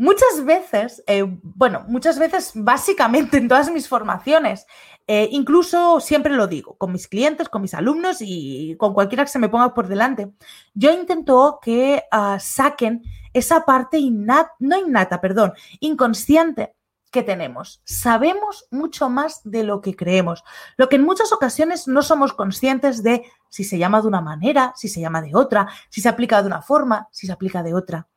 Muchas 0.00 0.46
veces, 0.46 1.04
eh, 1.06 1.24
bueno, 1.42 1.84
muchas 1.86 2.18
veces, 2.18 2.52
básicamente 2.54 3.36
en 3.36 3.48
todas 3.48 3.70
mis 3.70 3.86
formaciones, 3.86 4.66
eh, 5.06 5.28
incluso 5.30 6.00
siempre 6.00 6.32
lo 6.34 6.46
digo, 6.46 6.78
con 6.78 6.90
mis 6.90 7.06
clientes, 7.06 7.50
con 7.50 7.60
mis 7.60 7.74
alumnos 7.74 8.18
y 8.20 8.76
con 8.78 8.94
cualquiera 8.94 9.24
que 9.24 9.30
se 9.30 9.38
me 9.38 9.50
ponga 9.50 9.74
por 9.74 9.88
delante, 9.88 10.32
yo 10.72 10.90
intento 10.90 11.58
que 11.60 12.04
ah, 12.10 12.38
saquen 12.40 13.02
esa 13.32 13.64
parte 13.64 13.98
innata, 13.98 14.52
no 14.58 14.76
innata, 14.76 15.20
perdón, 15.20 15.52
inconsciente 15.80 16.74
que 17.10 17.22
tenemos. 17.22 17.82
Sabemos 17.84 18.66
mucho 18.70 19.08
más 19.10 19.40
de 19.44 19.64
lo 19.64 19.80
que 19.80 19.96
creemos, 19.96 20.44
lo 20.76 20.88
que 20.88 20.96
en 20.96 21.04
muchas 21.04 21.32
ocasiones 21.32 21.88
no 21.88 22.02
somos 22.02 22.32
conscientes 22.32 23.02
de 23.02 23.24
si 23.48 23.64
se 23.64 23.78
llama 23.78 24.00
de 24.00 24.08
una 24.08 24.20
manera, 24.20 24.72
si 24.76 24.88
se 24.88 25.00
llama 25.00 25.20
de 25.20 25.34
otra, 25.34 25.68
si 25.88 26.00
se 26.00 26.08
aplica 26.08 26.40
de 26.40 26.46
una 26.46 26.62
forma, 26.62 27.08
si 27.10 27.26
se 27.26 27.32
aplica 27.32 27.62
de 27.62 27.74
otra. 27.74 28.08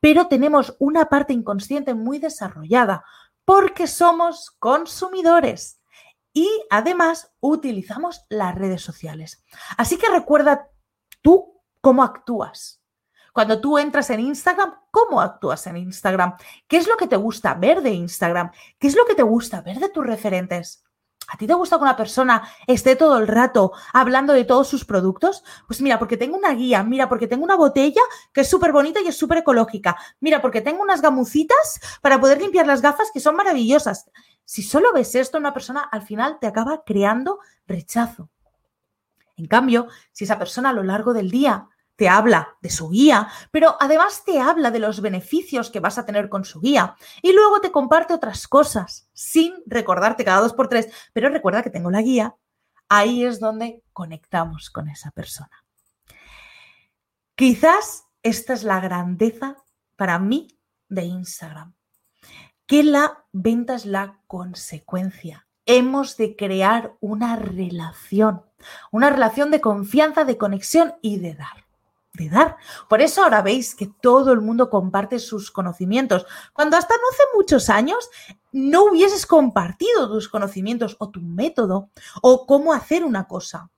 Pero 0.00 0.26
tenemos 0.26 0.76
una 0.78 1.06
parte 1.06 1.32
inconsciente 1.32 1.94
muy 1.94 2.18
desarrollada 2.18 3.04
porque 3.44 3.86
somos 3.86 4.50
consumidores 4.58 5.80
y 6.34 6.48
además 6.70 7.32
utilizamos 7.40 8.24
las 8.28 8.54
redes 8.54 8.82
sociales. 8.82 9.42
Así 9.76 9.96
que 9.96 10.10
recuerda 10.10 10.68
tú 11.22 11.60
cómo 11.80 12.02
actúas. 12.02 12.81
Cuando 13.32 13.60
tú 13.60 13.78
entras 13.78 14.10
en 14.10 14.20
Instagram, 14.20 14.74
¿cómo 14.90 15.20
actúas 15.20 15.66
en 15.66 15.78
Instagram? 15.78 16.36
¿Qué 16.68 16.76
es 16.76 16.86
lo 16.86 16.96
que 16.98 17.06
te 17.06 17.16
gusta 17.16 17.54
ver 17.54 17.80
de 17.82 17.90
Instagram? 17.90 18.50
¿Qué 18.78 18.88
es 18.88 18.94
lo 18.94 19.06
que 19.06 19.14
te 19.14 19.22
gusta 19.22 19.62
ver 19.62 19.78
de 19.78 19.88
tus 19.88 20.06
referentes? 20.06 20.84
¿A 21.28 21.38
ti 21.38 21.46
te 21.46 21.54
gusta 21.54 21.76
que 21.76 21.82
una 21.84 21.96
persona 21.96 22.46
esté 22.66 22.94
todo 22.94 23.16
el 23.16 23.26
rato 23.26 23.72
hablando 23.94 24.34
de 24.34 24.44
todos 24.44 24.68
sus 24.68 24.84
productos? 24.84 25.42
Pues 25.66 25.80
mira, 25.80 25.98
porque 25.98 26.18
tengo 26.18 26.36
una 26.36 26.52
guía, 26.52 26.82
mira, 26.82 27.08
porque 27.08 27.26
tengo 27.26 27.42
una 27.42 27.56
botella 27.56 28.02
que 28.34 28.42
es 28.42 28.50
súper 28.50 28.70
bonita 28.70 29.00
y 29.00 29.08
es 29.08 29.16
súper 29.16 29.38
ecológica. 29.38 29.96
Mira, 30.20 30.42
porque 30.42 30.60
tengo 30.60 30.82
unas 30.82 31.00
gamucitas 31.00 31.80
para 32.02 32.20
poder 32.20 32.38
limpiar 32.40 32.66
las 32.66 32.82
gafas 32.82 33.10
que 33.14 33.20
son 33.20 33.36
maravillosas. 33.36 34.10
Si 34.44 34.62
solo 34.62 34.92
ves 34.92 35.14
esto, 35.14 35.38
una 35.38 35.54
persona 35.54 35.80
al 35.80 36.02
final 36.02 36.38
te 36.38 36.48
acaba 36.48 36.82
creando 36.84 37.38
rechazo. 37.66 38.28
En 39.36 39.46
cambio, 39.46 39.88
si 40.10 40.24
esa 40.24 40.38
persona 40.38 40.70
a 40.70 40.74
lo 40.74 40.82
largo 40.82 41.14
del 41.14 41.30
día 41.30 41.68
te 41.96 42.08
habla 42.08 42.56
de 42.60 42.70
su 42.70 42.90
guía, 42.90 43.28
pero 43.50 43.76
además 43.78 44.24
te 44.24 44.40
habla 44.40 44.70
de 44.70 44.78
los 44.78 45.00
beneficios 45.00 45.70
que 45.70 45.80
vas 45.80 45.98
a 45.98 46.06
tener 46.06 46.28
con 46.28 46.44
su 46.44 46.60
guía. 46.60 46.96
Y 47.20 47.32
luego 47.32 47.60
te 47.60 47.70
comparte 47.70 48.14
otras 48.14 48.48
cosas 48.48 49.08
sin 49.12 49.54
recordarte 49.66 50.24
cada 50.24 50.40
dos 50.40 50.54
por 50.54 50.68
tres, 50.68 50.88
pero 51.12 51.28
recuerda 51.28 51.62
que 51.62 51.70
tengo 51.70 51.90
la 51.90 52.02
guía, 52.02 52.34
ahí 52.88 53.24
es 53.24 53.40
donde 53.40 53.82
conectamos 53.92 54.70
con 54.70 54.88
esa 54.88 55.10
persona. 55.10 55.64
Quizás 57.34 58.04
esta 58.22 58.52
es 58.52 58.64
la 58.64 58.80
grandeza 58.80 59.56
para 59.96 60.18
mí 60.18 60.48
de 60.88 61.04
Instagram, 61.04 61.74
que 62.66 62.82
la 62.82 63.24
venta 63.32 63.74
es 63.74 63.86
la 63.86 64.20
consecuencia. 64.26 65.46
Hemos 65.64 66.16
de 66.16 66.36
crear 66.36 66.96
una 67.00 67.36
relación, 67.36 68.42
una 68.90 69.10
relación 69.10 69.50
de 69.50 69.60
confianza, 69.60 70.24
de 70.24 70.36
conexión 70.36 70.94
y 71.00 71.18
de 71.18 71.34
dar 71.34 71.71
de 72.14 72.28
dar. 72.28 72.56
Por 72.88 73.00
eso 73.00 73.22
ahora 73.22 73.42
veis 73.42 73.74
que 73.74 73.86
todo 73.86 74.32
el 74.32 74.40
mundo 74.40 74.68
comparte 74.68 75.18
sus 75.18 75.50
conocimientos. 75.50 76.26
Cuando 76.52 76.76
hasta 76.76 76.94
no 76.94 77.02
hace 77.12 77.22
muchos 77.34 77.70
años 77.70 78.10
no 78.52 78.84
hubieses 78.84 79.26
compartido 79.26 80.08
tus 80.08 80.28
conocimientos 80.28 80.96
o 80.98 81.10
tu 81.10 81.22
método 81.22 81.90
o 82.20 82.46
cómo 82.46 82.72
hacer 82.72 83.04
una 83.04 83.26
cosa. 83.26 83.70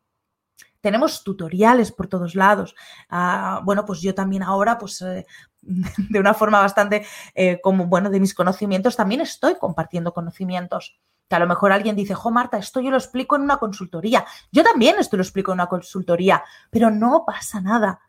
Tenemos 0.80 1.22
tutoriales 1.24 1.92
por 1.92 2.08
todos 2.08 2.34
lados. 2.34 2.74
Ah, 3.08 3.62
bueno, 3.64 3.86
pues 3.86 4.02
yo 4.02 4.14
también 4.14 4.42
ahora, 4.42 4.76
pues 4.76 5.00
eh, 5.00 5.24
de 5.62 6.20
una 6.20 6.34
forma 6.34 6.60
bastante 6.60 7.06
eh, 7.34 7.60
como, 7.62 7.86
bueno, 7.86 8.10
de 8.10 8.20
mis 8.20 8.34
conocimientos, 8.34 8.96
también 8.96 9.20
estoy 9.20 9.56
compartiendo 9.58 10.12
conocimientos. 10.12 10.98
Que 11.26 11.36
a 11.36 11.38
lo 11.38 11.46
mejor 11.46 11.72
alguien 11.72 11.96
dice, 11.96 12.14
jo, 12.14 12.30
Marta, 12.30 12.58
esto 12.58 12.80
yo 12.80 12.90
lo 12.90 12.98
explico 12.98 13.36
en 13.36 13.42
una 13.42 13.56
consultoría. 13.56 14.26
Yo 14.52 14.62
también 14.62 14.96
esto 14.98 15.16
lo 15.16 15.22
explico 15.22 15.52
en 15.52 15.56
una 15.56 15.68
consultoría, 15.68 16.44
pero 16.68 16.90
no 16.90 17.24
pasa 17.24 17.62
nada 17.62 18.00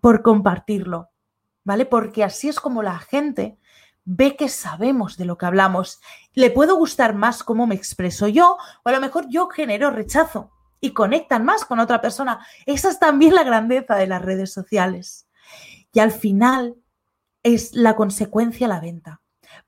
por 0.00 0.22
compartirlo, 0.22 1.10
¿vale? 1.64 1.86
Porque 1.86 2.24
así 2.24 2.48
es 2.48 2.60
como 2.60 2.82
la 2.82 2.98
gente 2.98 3.58
ve 4.04 4.36
que 4.36 4.48
sabemos 4.48 5.18
de 5.18 5.26
lo 5.26 5.36
que 5.36 5.46
hablamos. 5.46 6.00
Le 6.32 6.50
puedo 6.50 6.76
gustar 6.76 7.14
más 7.14 7.42
cómo 7.42 7.66
me 7.66 7.74
expreso 7.74 8.26
yo, 8.26 8.56
o 8.82 8.88
a 8.88 8.92
lo 8.92 9.00
mejor 9.00 9.26
yo 9.28 9.48
genero 9.48 9.90
rechazo 9.90 10.50
y 10.80 10.92
conectan 10.92 11.44
más 11.44 11.64
con 11.66 11.78
otra 11.78 12.00
persona. 12.00 12.46
Esa 12.64 12.88
es 12.88 12.98
también 12.98 13.34
la 13.34 13.44
grandeza 13.44 13.96
de 13.96 14.06
las 14.06 14.22
redes 14.22 14.52
sociales. 14.52 15.28
Y 15.92 16.00
al 16.00 16.12
final 16.12 16.76
es 17.42 17.74
la 17.74 17.96
consecuencia 17.96 18.66
la 18.66 18.80
venta. 18.80 19.20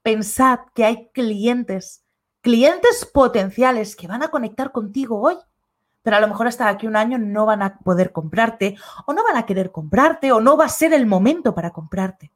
Pensad 0.03 0.61
que 0.75 0.85
hay 0.85 1.11
clientes, 1.13 2.05
clientes 2.41 3.05
potenciales 3.13 3.95
que 3.95 4.07
van 4.07 4.23
a 4.23 4.29
conectar 4.29 4.73
contigo 4.73 5.21
hoy 5.21 5.37
pero 6.03 6.17
a 6.17 6.21
lo 6.21 6.29
mejor 6.29 6.47
hasta 6.47 6.69
aquí 6.69 6.87
un 6.87 6.97
año 6.97 7.19
no 7.19 7.47
van 7.47 7.63
a 7.63 7.79
poder 7.79 8.13
comprarte 8.13 8.77
o 9.07 9.13
no 9.13 9.23
van 9.23 9.37
a 9.37 9.47
querer 9.47 9.71
comprarte 9.71 10.33
o 10.33 10.41
no 10.41 10.57
va 10.57 10.67
a 10.67 10.69
ser 10.69 10.93
el 10.93 11.07
momento 11.07 11.55
para 11.55 11.71
comprarte. 11.71 12.33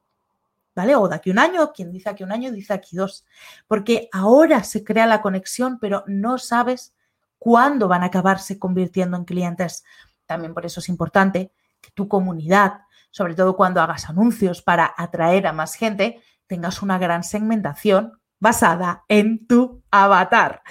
¿vale? 0.74 0.96
O 0.96 1.08
de 1.08 1.14
aquí 1.14 1.30
un 1.30 1.38
año, 1.38 1.72
quien 1.72 1.92
dice 1.92 2.10
aquí 2.10 2.24
un 2.24 2.32
año 2.32 2.50
dice 2.50 2.72
aquí 2.72 2.96
dos, 2.96 3.24
porque 3.66 4.08
ahora 4.12 4.64
se 4.64 4.84
crea 4.84 5.06
la 5.06 5.22
conexión, 5.22 5.78
pero 5.78 6.04
no 6.06 6.38
sabes 6.38 6.94
cuándo 7.38 7.88
van 7.88 8.02
a 8.02 8.06
acabarse 8.06 8.58
convirtiendo 8.58 9.16
en 9.16 9.24
clientes. 9.24 9.84
También 10.26 10.54
por 10.54 10.66
eso 10.66 10.80
es 10.80 10.88
importante 10.88 11.52
que 11.80 11.90
tu 11.92 12.08
comunidad, 12.08 12.80
sobre 13.10 13.34
todo 13.34 13.56
cuando 13.56 13.80
hagas 13.80 14.08
anuncios 14.08 14.62
para 14.62 14.92
atraer 14.96 15.46
a 15.46 15.52
más 15.52 15.74
gente, 15.74 16.20
tengas 16.46 16.82
una 16.82 16.98
gran 16.98 17.22
segmentación 17.22 18.18
basada 18.40 19.04
en 19.08 19.46
tu 19.46 19.82
avatar. 19.90 20.62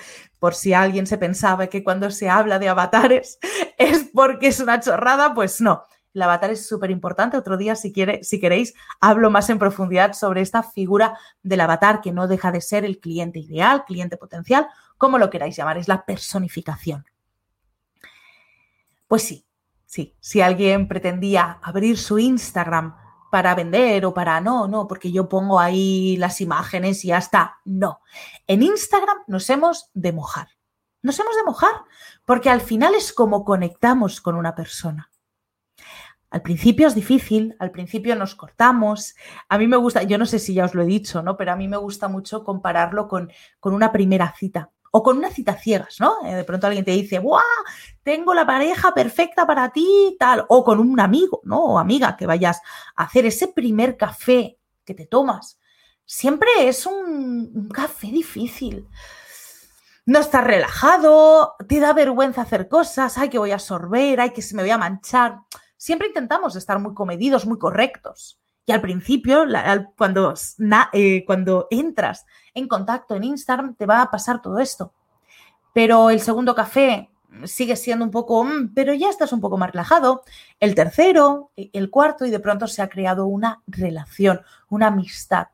Por 0.43 0.55
si 0.55 0.73
alguien 0.73 1.07
se 1.07 1.17
pensaba 1.17 1.67
que 1.67 1.85
cuando 1.85 2.11
se 2.11 2.29
habla 2.29 2.59
de 2.59 2.67
avatares 2.67 3.39
es 3.77 4.09
porque 4.13 4.47
es 4.47 4.59
una 4.59 4.81
chorrada, 4.81 5.33
pues 5.33 5.61
no. 5.61 5.83
El 6.13 6.21
avatar 6.21 6.51
es 6.51 6.67
súper 6.67 6.91
importante. 6.91 7.37
Otro 7.37 7.55
día, 7.55 7.77
si, 7.77 7.93
si 8.23 8.39
queréis, 8.41 8.73
hablo 8.99 9.31
más 9.31 9.49
en 9.49 9.57
profundidad 9.57 10.11
sobre 10.11 10.41
esta 10.41 10.61
figura 10.61 11.17
del 11.43 11.61
avatar 11.61 12.01
que 12.01 12.11
no 12.11 12.27
deja 12.27 12.51
de 12.51 12.59
ser 12.59 12.83
el 12.83 12.99
cliente 12.99 13.39
ideal, 13.39 13.85
cliente 13.85 14.17
potencial, 14.17 14.67
como 14.97 15.17
lo 15.17 15.29
queráis 15.29 15.55
llamar, 15.55 15.77
es 15.77 15.87
la 15.87 16.03
personificación. 16.03 17.05
Pues 19.07 19.23
sí, 19.23 19.45
sí, 19.85 20.13
si 20.19 20.41
alguien 20.41 20.89
pretendía 20.89 21.57
abrir 21.63 21.97
su 21.97 22.19
Instagram 22.19 22.97
para 23.33 23.55
vender 23.55 24.05
o 24.05 24.13
para 24.13 24.39
no, 24.41 24.67
no, 24.67 24.87
porque 24.87 25.11
yo 25.11 25.27
pongo 25.27 25.59
ahí 25.59 26.17
las 26.17 26.39
imágenes 26.39 27.03
y 27.03 27.07
ya 27.07 27.17
está. 27.17 27.57
No. 27.65 28.01
En 28.45 28.61
Instagram 28.61 29.23
nos 29.25 29.49
hemos 29.49 29.89
de 29.95 30.11
mojar. 30.11 30.49
Nos 31.01 31.17
hemos 31.17 31.35
de 31.35 31.41
mojar 31.41 31.73
porque 32.25 32.51
al 32.51 32.61
final 32.61 32.93
es 32.93 33.11
como 33.11 33.43
conectamos 33.43 34.21
con 34.21 34.35
una 34.35 34.53
persona. 34.53 35.09
Al 36.29 36.43
principio 36.43 36.87
es 36.87 36.93
difícil, 36.93 37.55
al 37.57 37.71
principio 37.71 38.15
nos 38.15 38.35
cortamos. 38.35 39.15
A 39.49 39.57
mí 39.57 39.65
me 39.65 39.77
gusta, 39.77 40.03
yo 40.03 40.19
no 40.19 40.27
sé 40.27 40.37
si 40.37 40.53
ya 40.53 40.65
os 40.65 40.75
lo 40.75 40.83
he 40.83 40.85
dicho, 40.85 41.23
¿no? 41.23 41.35
Pero 41.35 41.53
a 41.53 41.55
mí 41.55 41.67
me 41.67 41.77
gusta 41.77 42.07
mucho 42.07 42.43
compararlo 42.43 43.07
con, 43.07 43.31
con 43.59 43.73
una 43.73 43.91
primera 43.91 44.31
cita 44.37 44.69
o 44.95 45.01
con 45.01 45.17
una 45.17 45.31
cita 45.31 45.57
ciegas, 45.57 45.99
¿no? 45.99 46.23
Eh, 46.23 46.35
de 46.35 46.43
pronto 46.43 46.67
alguien 46.67 46.85
te 46.85 46.91
dice, 46.91 47.17
¡guau! 47.17 47.41
Tengo 48.03 48.33
la 48.33 48.45
pareja 48.45 48.93
perfecta 48.93 49.47
para 49.47 49.71
ti, 49.71 50.15
tal. 50.19 50.45
O 50.49 50.63
con 50.63 50.79
un 50.79 50.99
amigo, 50.99 51.41
¿no? 51.43 51.63
O 51.63 51.79
amiga 51.79 52.15
que 52.15 52.27
vayas 52.27 52.61
a 52.95 53.05
hacer 53.05 53.25
ese 53.25 53.47
primer 53.47 53.97
café 53.97 54.59
que 54.85 54.93
te 54.93 55.07
tomas. 55.07 55.59
Siempre 56.05 56.49
es 56.59 56.85
un, 56.85 57.69
café 57.73 58.07
difícil 58.07 58.87
no 60.05 60.19
estás 60.19 60.43
relajado, 60.43 61.55
te 61.65 61.79
da 61.79 61.93
vergüenza 61.93 62.41
hacer 62.41 62.67
cosas, 62.67 63.17
ay 63.17 63.29
que 63.29 63.37
voy 63.37 63.51
a 63.51 63.59
sorber, 63.59 64.19
ay 64.19 64.31
que 64.31 64.41
se 64.41 64.53
me 64.53 64.61
voy 64.61 64.71
a 64.71 64.77
manchar 64.77 65.37
siempre 65.83 66.07
intentamos 66.07 66.55
estar 66.55 66.79
muy 66.79 66.93
comedidos, 66.93 67.45
muy 67.45 67.59
correctos. 67.59 68.39
Y 68.65 68.71
al 68.71 68.81
principio, 68.81 69.45
cuando, 69.97 70.33
eh, 70.93 71.23
cuando 71.25 71.67
entras 71.69 72.25
en 72.53 72.67
contacto 72.67 73.15
en 73.15 73.25
Instagram, 73.25 73.75
te 73.75 73.85
va 73.85 74.01
a 74.01 74.11
pasar 74.11 74.41
todo 74.41 74.59
esto. 74.59 74.93
Pero 75.73 76.09
el 76.09 76.21
segundo 76.21 76.55
café 76.55 77.09
sigue 77.45 77.75
siendo 77.75 78.05
un 78.05 78.11
poco, 78.11 78.43
mm, 78.43 78.73
pero 78.73 78.93
ya 78.93 79.09
estás 79.09 79.33
un 79.33 79.41
poco 79.41 79.57
más 79.57 79.71
relajado. 79.71 80.23
El 80.59 80.75
tercero, 80.75 81.51
e, 81.57 81.69
el 81.73 81.89
cuarto, 81.89 82.25
y 82.25 82.29
de 82.29 82.39
pronto 82.39 82.67
se 82.67 82.81
ha 82.81 82.89
creado 82.89 83.25
una 83.25 83.63
relación, 83.67 84.41
una 84.69 84.87
amistad. 84.87 85.47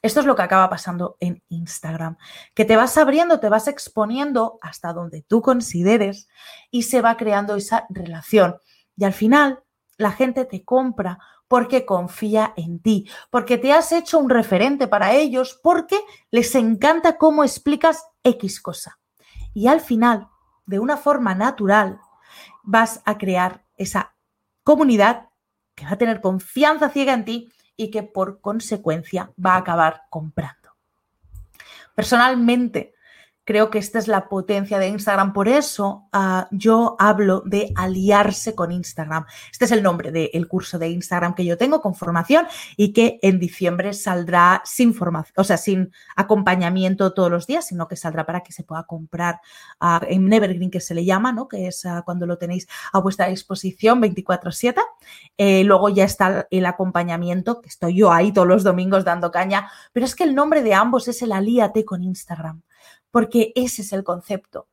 Esto 0.00 0.20
es 0.20 0.26
lo 0.26 0.36
que 0.36 0.42
acaba 0.42 0.70
pasando 0.70 1.16
en 1.18 1.42
Instagram, 1.48 2.16
que 2.54 2.64
te 2.64 2.76
vas 2.76 2.96
abriendo, 2.96 3.40
te 3.40 3.48
vas 3.48 3.66
exponiendo 3.66 4.58
hasta 4.62 4.92
donde 4.92 5.22
tú 5.22 5.42
consideres 5.42 6.28
y 6.70 6.84
se 6.84 7.00
va 7.00 7.16
creando 7.16 7.56
esa 7.56 7.84
relación. 7.90 8.58
Y 8.96 9.04
al 9.04 9.12
final, 9.12 9.60
la 9.98 10.12
gente 10.12 10.46
te 10.46 10.64
compra 10.64 11.18
porque 11.48 11.84
confía 11.84 12.54
en 12.56 12.80
ti, 12.80 13.10
porque 13.30 13.58
te 13.58 13.72
has 13.72 13.92
hecho 13.92 14.18
un 14.18 14.30
referente 14.30 14.86
para 14.86 15.12
ellos, 15.12 15.58
porque 15.62 16.00
les 16.30 16.54
encanta 16.54 17.18
cómo 17.18 17.44
explicas 17.44 18.06
X 18.22 18.60
cosa. 18.60 18.98
Y 19.52 19.66
al 19.66 19.80
final, 19.80 20.28
de 20.66 20.78
una 20.78 20.96
forma 20.96 21.34
natural, 21.34 22.00
vas 22.62 23.02
a 23.04 23.18
crear 23.18 23.64
esa 23.76 24.14
comunidad 24.62 25.28
que 25.74 25.84
va 25.84 25.92
a 25.92 25.98
tener 25.98 26.20
confianza 26.20 26.90
ciega 26.90 27.14
en 27.14 27.24
ti 27.24 27.52
y 27.76 27.90
que 27.90 28.02
por 28.02 28.40
consecuencia 28.40 29.32
va 29.44 29.54
a 29.54 29.58
acabar 29.58 30.02
comprando. 30.10 30.74
Personalmente, 31.94 32.94
Creo 33.48 33.70
que 33.70 33.78
esta 33.78 33.98
es 33.98 34.08
la 34.08 34.28
potencia 34.28 34.78
de 34.78 34.88
Instagram. 34.88 35.32
Por 35.32 35.48
eso 35.48 36.06
ah, 36.12 36.48
yo 36.50 36.96
hablo 36.98 37.42
de 37.46 37.72
aliarse 37.76 38.54
con 38.54 38.70
Instagram. 38.70 39.24
Este 39.50 39.64
es 39.64 39.72
el 39.72 39.82
nombre 39.82 40.12
del 40.12 40.46
curso 40.46 40.78
de 40.78 40.90
Instagram 40.90 41.34
que 41.34 41.46
yo 41.46 41.56
tengo 41.56 41.80
con 41.80 41.94
formación 41.94 42.46
y 42.76 42.92
que 42.92 43.18
en 43.22 43.38
diciembre 43.38 43.94
saldrá 43.94 44.60
sin 44.66 44.92
formación, 44.92 45.32
o 45.38 45.44
sea, 45.44 45.56
sin 45.56 45.90
acompañamiento 46.14 47.14
todos 47.14 47.30
los 47.30 47.46
días, 47.46 47.66
sino 47.66 47.88
que 47.88 47.96
saldrá 47.96 48.26
para 48.26 48.42
que 48.42 48.52
se 48.52 48.64
pueda 48.64 48.82
comprar 48.82 49.40
ah, 49.80 50.02
en 50.06 50.30
Evergreen, 50.30 50.70
que 50.70 50.80
se 50.80 50.94
le 50.94 51.06
llama, 51.06 51.32
¿no? 51.32 51.48
Que 51.48 51.68
es 51.68 51.86
ah, 51.86 52.02
cuando 52.04 52.26
lo 52.26 52.36
tenéis 52.36 52.68
a 52.92 53.00
vuestra 53.00 53.28
disposición 53.28 54.02
24/7. 54.02 54.78
Eh, 55.38 55.64
luego 55.64 55.88
ya 55.88 56.04
está 56.04 56.46
el 56.50 56.66
acompañamiento, 56.66 57.62
que 57.62 57.70
estoy 57.70 57.96
yo 57.96 58.12
ahí 58.12 58.30
todos 58.30 58.46
los 58.46 58.62
domingos 58.62 59.06
dando 59.06 59.30
caña, 59.30 59.70
pero 59.94 60.04
es 60.04 60.14
que 60.14 60.24
el 60.24 60.34
nombre 60.34 60.62
de 60.62 60.74
ambos 60.74 61.08
es 61.08 61.22
el 61.22 61.32
alíate 61.32 61.86
con 61.86 62.02
Instagram 62.02 62.60
porque 63.10 63.52
ese 63.54 63.82
es 63.82 63.92
el 63.92 64.04
concepto. 64.04 64.68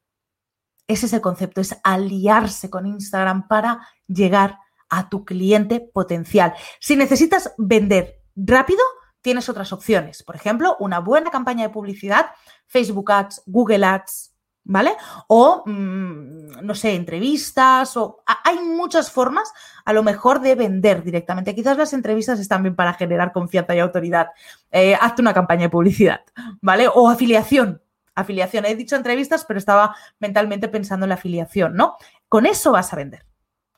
Ese 0.87 1.07
es 1.07 1.13
el 1.13 1.21
concepto, 1.21 1.61
es 1.61 1.75
aliarse 1.83 2.69
con 2.69 2.85
Instagram 2.85 3.47
para 3.47 3.87
llegar 4.07 4.59
a 4.89 5.09
tu 5.09 5.25
cliente 5.25 5.79
potencial. 5.79 6.53
Si 6.79 6.95
necesitas 6.95 7.53
vender 7.57 8.21
rápido, 8.35 8.81
tienes 9.21 9.49
otras 9.49 9.73
opciones. 9.73 10.21
Por 10.21 10.35
ejemplo, 10.35 10.77
una 10.79 10.99
buena 10.99 11.31
campaña 11.31 11.63
de 11.63 11.73
publicidad, 11.73 12.27
Facebook 12.67 13.11
Ads, 13.11 13.41
Google 13.47 13.83
Ads, 13.83 14.35
¿vale? 14.65 14.95
O, 15.27 15.63
mm, 15.65 16.63
no 16.63 16.75
sé, 16.75 16.93
entrevistas, 16.93 17.95
o 17.97 18.23
hay 18.43 18.59
muchas 18.59 19.11
formas 19.11 19.51
a 19.85 19.93
lo 19.93 20.03
mejor 20.03 20.41
de 20.41 20.55
vender 20.55 21.03
directamente. 21.03 21.55
Quizás 21.55 21.77
las 21.77 21.93
entrevistas 21.93 22.39
están 22.39 22.63
bien 22.63 22.75
para 22.75 22.93
generar 22.93 23.31
confianza 23.31 23.75
y 23.75 23.79
autoridad. 23.79 24.27
Eh, 24.71 24.95
hazte 24.99 25.21
una 25.21 25.33
campaña 25.33 25.63
de 25.63 25.69
publicidad, 25.69 26.21
¿vale? 26.61 26.87
O 26.93 27.09
afiliación, 27.09 27.81
afiliación. 28.15 28.65
He 28.65 28.75
dicho 28.75 28.95
entrevistas, 28.95 29.45
pero 29.45 29.60
estaba 29.60 29.95
mentalmente 30.19 30.67
pensando 30.67 31.06
en 31.06 31.10
la 31.10 31.15
afiliación, 31.15 31.75
¿no? 31.75 31.97
Con 32.30 32.45
eso 32.45 32.71
vas 32.71 32.91
a 32.91 32.95
vender. 32.95 33.25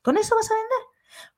Con 0.02 0.18
eso 0.18 0.36
vas 0.36 0.50
a 0.50 0.56
vender. 0.56 0.80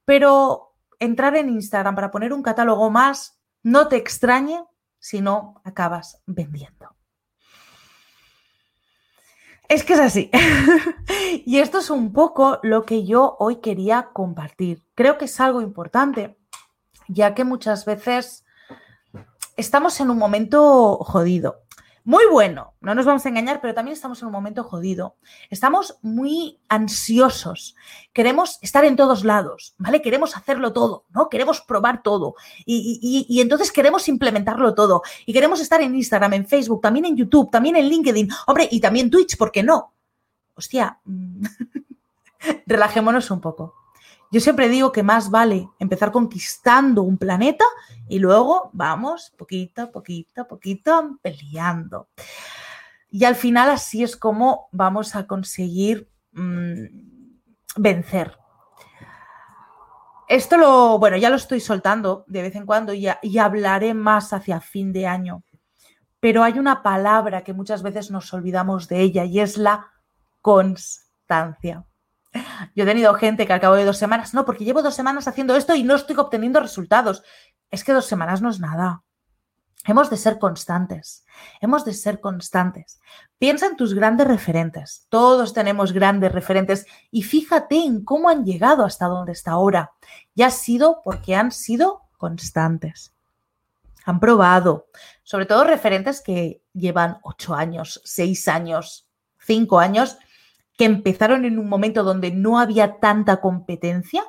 Pero 0.05 0.75
entrar 0.99 1.35
en 1.35 1.49
Instagram 1.49 1.95
para 1.95 2.11
poner 2.11 2.33
un 2.33 2.43
catálogo 2.43 2.89
más, 2.91 3.39
no 3.63 3.87
te 3.87 3.95
extrañe 3.95 4.63
si 4.99 5.21
no 5.21 5.61
acabas 5.63 6.21
vendiendo. 6.25 6.95
Es 9.69 9.83
que 9.83 9.93
es 9.93 9.99
así. 9.99 10.31
y 11.45 11.59
esto 11.59 11.79
es 11.79 11.89
un 11.89 12.11
poco 12.11 12.59
lo 12.63 12.85
que 12.85 13.05
yo 13.05 13.37
hoy 13.39 13.57
quería 13.57 14.09
compartir. 14.13 14.83
Creo 14.95 15.17
que 15.17 15.25
es 15.25 15.39
algo 15.39 15.61
importante, 15.61 16.37
ya 17.07 17.35
que 17.35 17.43
muchas 17.43 17.85
veces 17.85 18.45
estamos 19.57 19.99
en 19.99 20.09
un 20.09 20.17
momento 20.17 20.97
jodido 20.97 21.63
muy 22.09 22.25
bueno, 22.25 22.73
no 22.81 22.95
nos 22.95 23.05
vamos 23.05 23.23
a 23.23 23.29
engañar, 23.29 23.61
pero 23.61 23.75
también 23.75 23.93
estamos 23.93 24.19
en 24.19 24.29
un 24.29 24.31
momento 24.31 24.63
jodido. 24.63 25.17
Estamos 25.51 25.99
muy 26.01 26.57
ansiosos, 26.67 27.75
queremos 28.13 28.57
estar 28.63 28.83
en 28.83 28.95
todos 28.95 29.23
lados, 29.23 29.75
¿vale? 29.77 30.01
Queremos 30.01 30.35
hacerlo 30.35 30.73
todo, 30.73 31.05
¿no? 31.11 31.29
Queremos 31.29 31.61
probar 31.61 32.01
todo 32.01 32.33
y, 32.65 33.39
entonces 33.39 33.71
queremos 33.71 34.07
implementarlo 34.07 34.73
todo 34.73 35.03
y 35.27 35.33
queremos 35.33 35.61
estar 35.61 35.81
en 35.81 35.93
Instagram, 35.93 36.33
en 36.33 36.47
Facebook, 36.47 36.81
también 36.81 37.05
en 37.05 37.15
YouTube, 37.15 37.51
también 37.51 37.75
en 37.75 37.87
LinkedIn, 37.87 38.27
hombre, 38.47 38.67
y 38.71 38.79
también 38.79 39.11
Twitch, 39.11 39.37
¿por 39.37 39.51
qué 39.51 39.61
no? 39.61 39.93
Hostia, 40.55 40.97
relajémonos 42.65 43.29
un 43.29 43.39
poco. 43.39 43.78
Yo 44.31 44.39
siempre 44.39 44.69
digo 44.69 44.91
que 44.91 45.01
más 45.01 45.31
vale 45.31 45.69
empezar 45.79 46.11
conquistando 46.11 47.01
un 47.01 47.17
planeta 47.17 47.65
y 48.07 48.19
luego 48.19 48.69
vamos 48.73 49.33
poquito, 49.35 49.91
poquito, 49.91 50.47
poquito 50.47 51.17
peleando. 51.21 52.09
Y 53.09 53.23
al 53.23 53.35
final 53.35 53.71
así 53.71 54.03
es 54.03 54.15
como 54.15 54.69
vamos 54.71 55.15
a 55.15 55.25
conseguir 55.25 56.09
mm, 56.33 56.85
vencer. 57.77 58.37
Esto 60.27 60.57
lo, 60.57 60.99
bueno, 60.99 61.17
ya 61.17 61.31
lo 61.31 61.37
estoy 61.37 61.59
soltando 61.59 62.23
de 62.27 62.43
vez 62.43 62.55
en 62.55 62.67
cuando 62.67 62.93
y, 62.93 63.07
y 63.23 63.37
hablaré 63.39 63.95
más 63.95 64.31
hacia 64.31 64.61
fin 64.61 64.93
de 64.93 65.07
año. 65.07 65.43
Pero 66.19 66.43
hay 66.43 66.59
una 66.59 66.83
palabra 66.83 67.43
que 67.43 67.53
muchas 67.53 67.81
veces 67.81 68.11
nos 68.11 68.31
olvidamos 68.31 68.87
de 68.87 69.01
ella 69.01 69.23
y 69.25 69.39
es 69.39 69.57
la 69.57 69.87
constancia. 70.41 71.88
Yo 72.75 72.83
he 72.83 72.87
tenido 72.87 73.13
gente 73.15 73.47
que 73.47 73.53
al 73.53 73.59
cabo 73.59 73.75
de 73.75 73.85
dos 73.85 73.97
semanas, 73.97 74.33
no, 74.33 74.45
porque 74.45 74.65
llevo 74.65 74.81
dos 74.81 74.95
semanas 74.95 75.27
haciendo 75.27 75.55
esto 75.55 75.75
y 75.75 75.83
no 75.83 75.95
estoy 75.95 76.15
obteniendo 76.17 76.59
resultados. 76.59 77.23
Es 77.71 77.83
que 77.83 77.93
dos 77.93 78.05
semanas 78.05 78.41
no 78.41 78.49
es 78.49 78.59
nada. 78.59 79.03
Hemos 79.85 80.09
de 80.09 80.17
ser 80.17 80.39
constantes, 80.39 81.25
hemos 81.61 81.85
de 81.85 81.93
ser 81.93 82.19
constantes. 82.19 82.99
Piensa 83.37 83.65
en 83.65 83.77
tus 83.77 83.93
grandes 83.93 84.27
referentes. 84.27 85.07
Todos 85.09 85.53
tenemos 85.53 85.93
grandes 85.93 86.33
referentes 86.33 86.85
y 87.11 87.23
fíjate 87.23 87.77
en 87.77 88.03
cómo 88.03 88.29
han 88.29 88.43
llegado 88.43 88.83
hasta 88.83 89.07
donde 89.07 89.31
está 89.31 89.51
ahora. 89.51 89.91
Y 90.35 90.43
ha 90.43 90.49
sido 90.49 91.01
porque 91.03 91.33
han 91.35 91.51
sido 91.51 92.01
constantes. 92.17 93.13
han 94.05 94.19
probado, 94.19 94.87
sobre 95.23 95.45
todo 95.45 95.63
referentes 95.63 96.21
que 96.21 96.61
llevan 96.73 97.19
ocho 97.23 97.55
años, 97.55 98.01
seis 98.03 98.47
años, 98.47 99.07
cinco 99.37 99.79
años, 99.79 100.17
que 100.79 100.85
empezaron 100.85 101.43
en 101.43 101.59
un 101.59 101.67
momento 101.67 102.03
donde 102.03 102.31
no 102.31 102.57
había 102.57 103.01
tanta 103.01 103.41
competencia. 103.41 104.23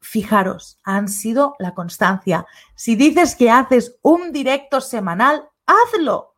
Fijaros, 0.00 0.80
han 0.82 1.06
sido 1.06 1.54
la 1.60 1.74
constancia. 1.74 2.44
Si 2.74 2.96
dices 2.96 3.36
que 3.36 3.52
haces 3.52 3.96
un 4.02 4.32
directo 4.32 4.80
semanal, 4.80 5.48
hazlo. 5.64 6.34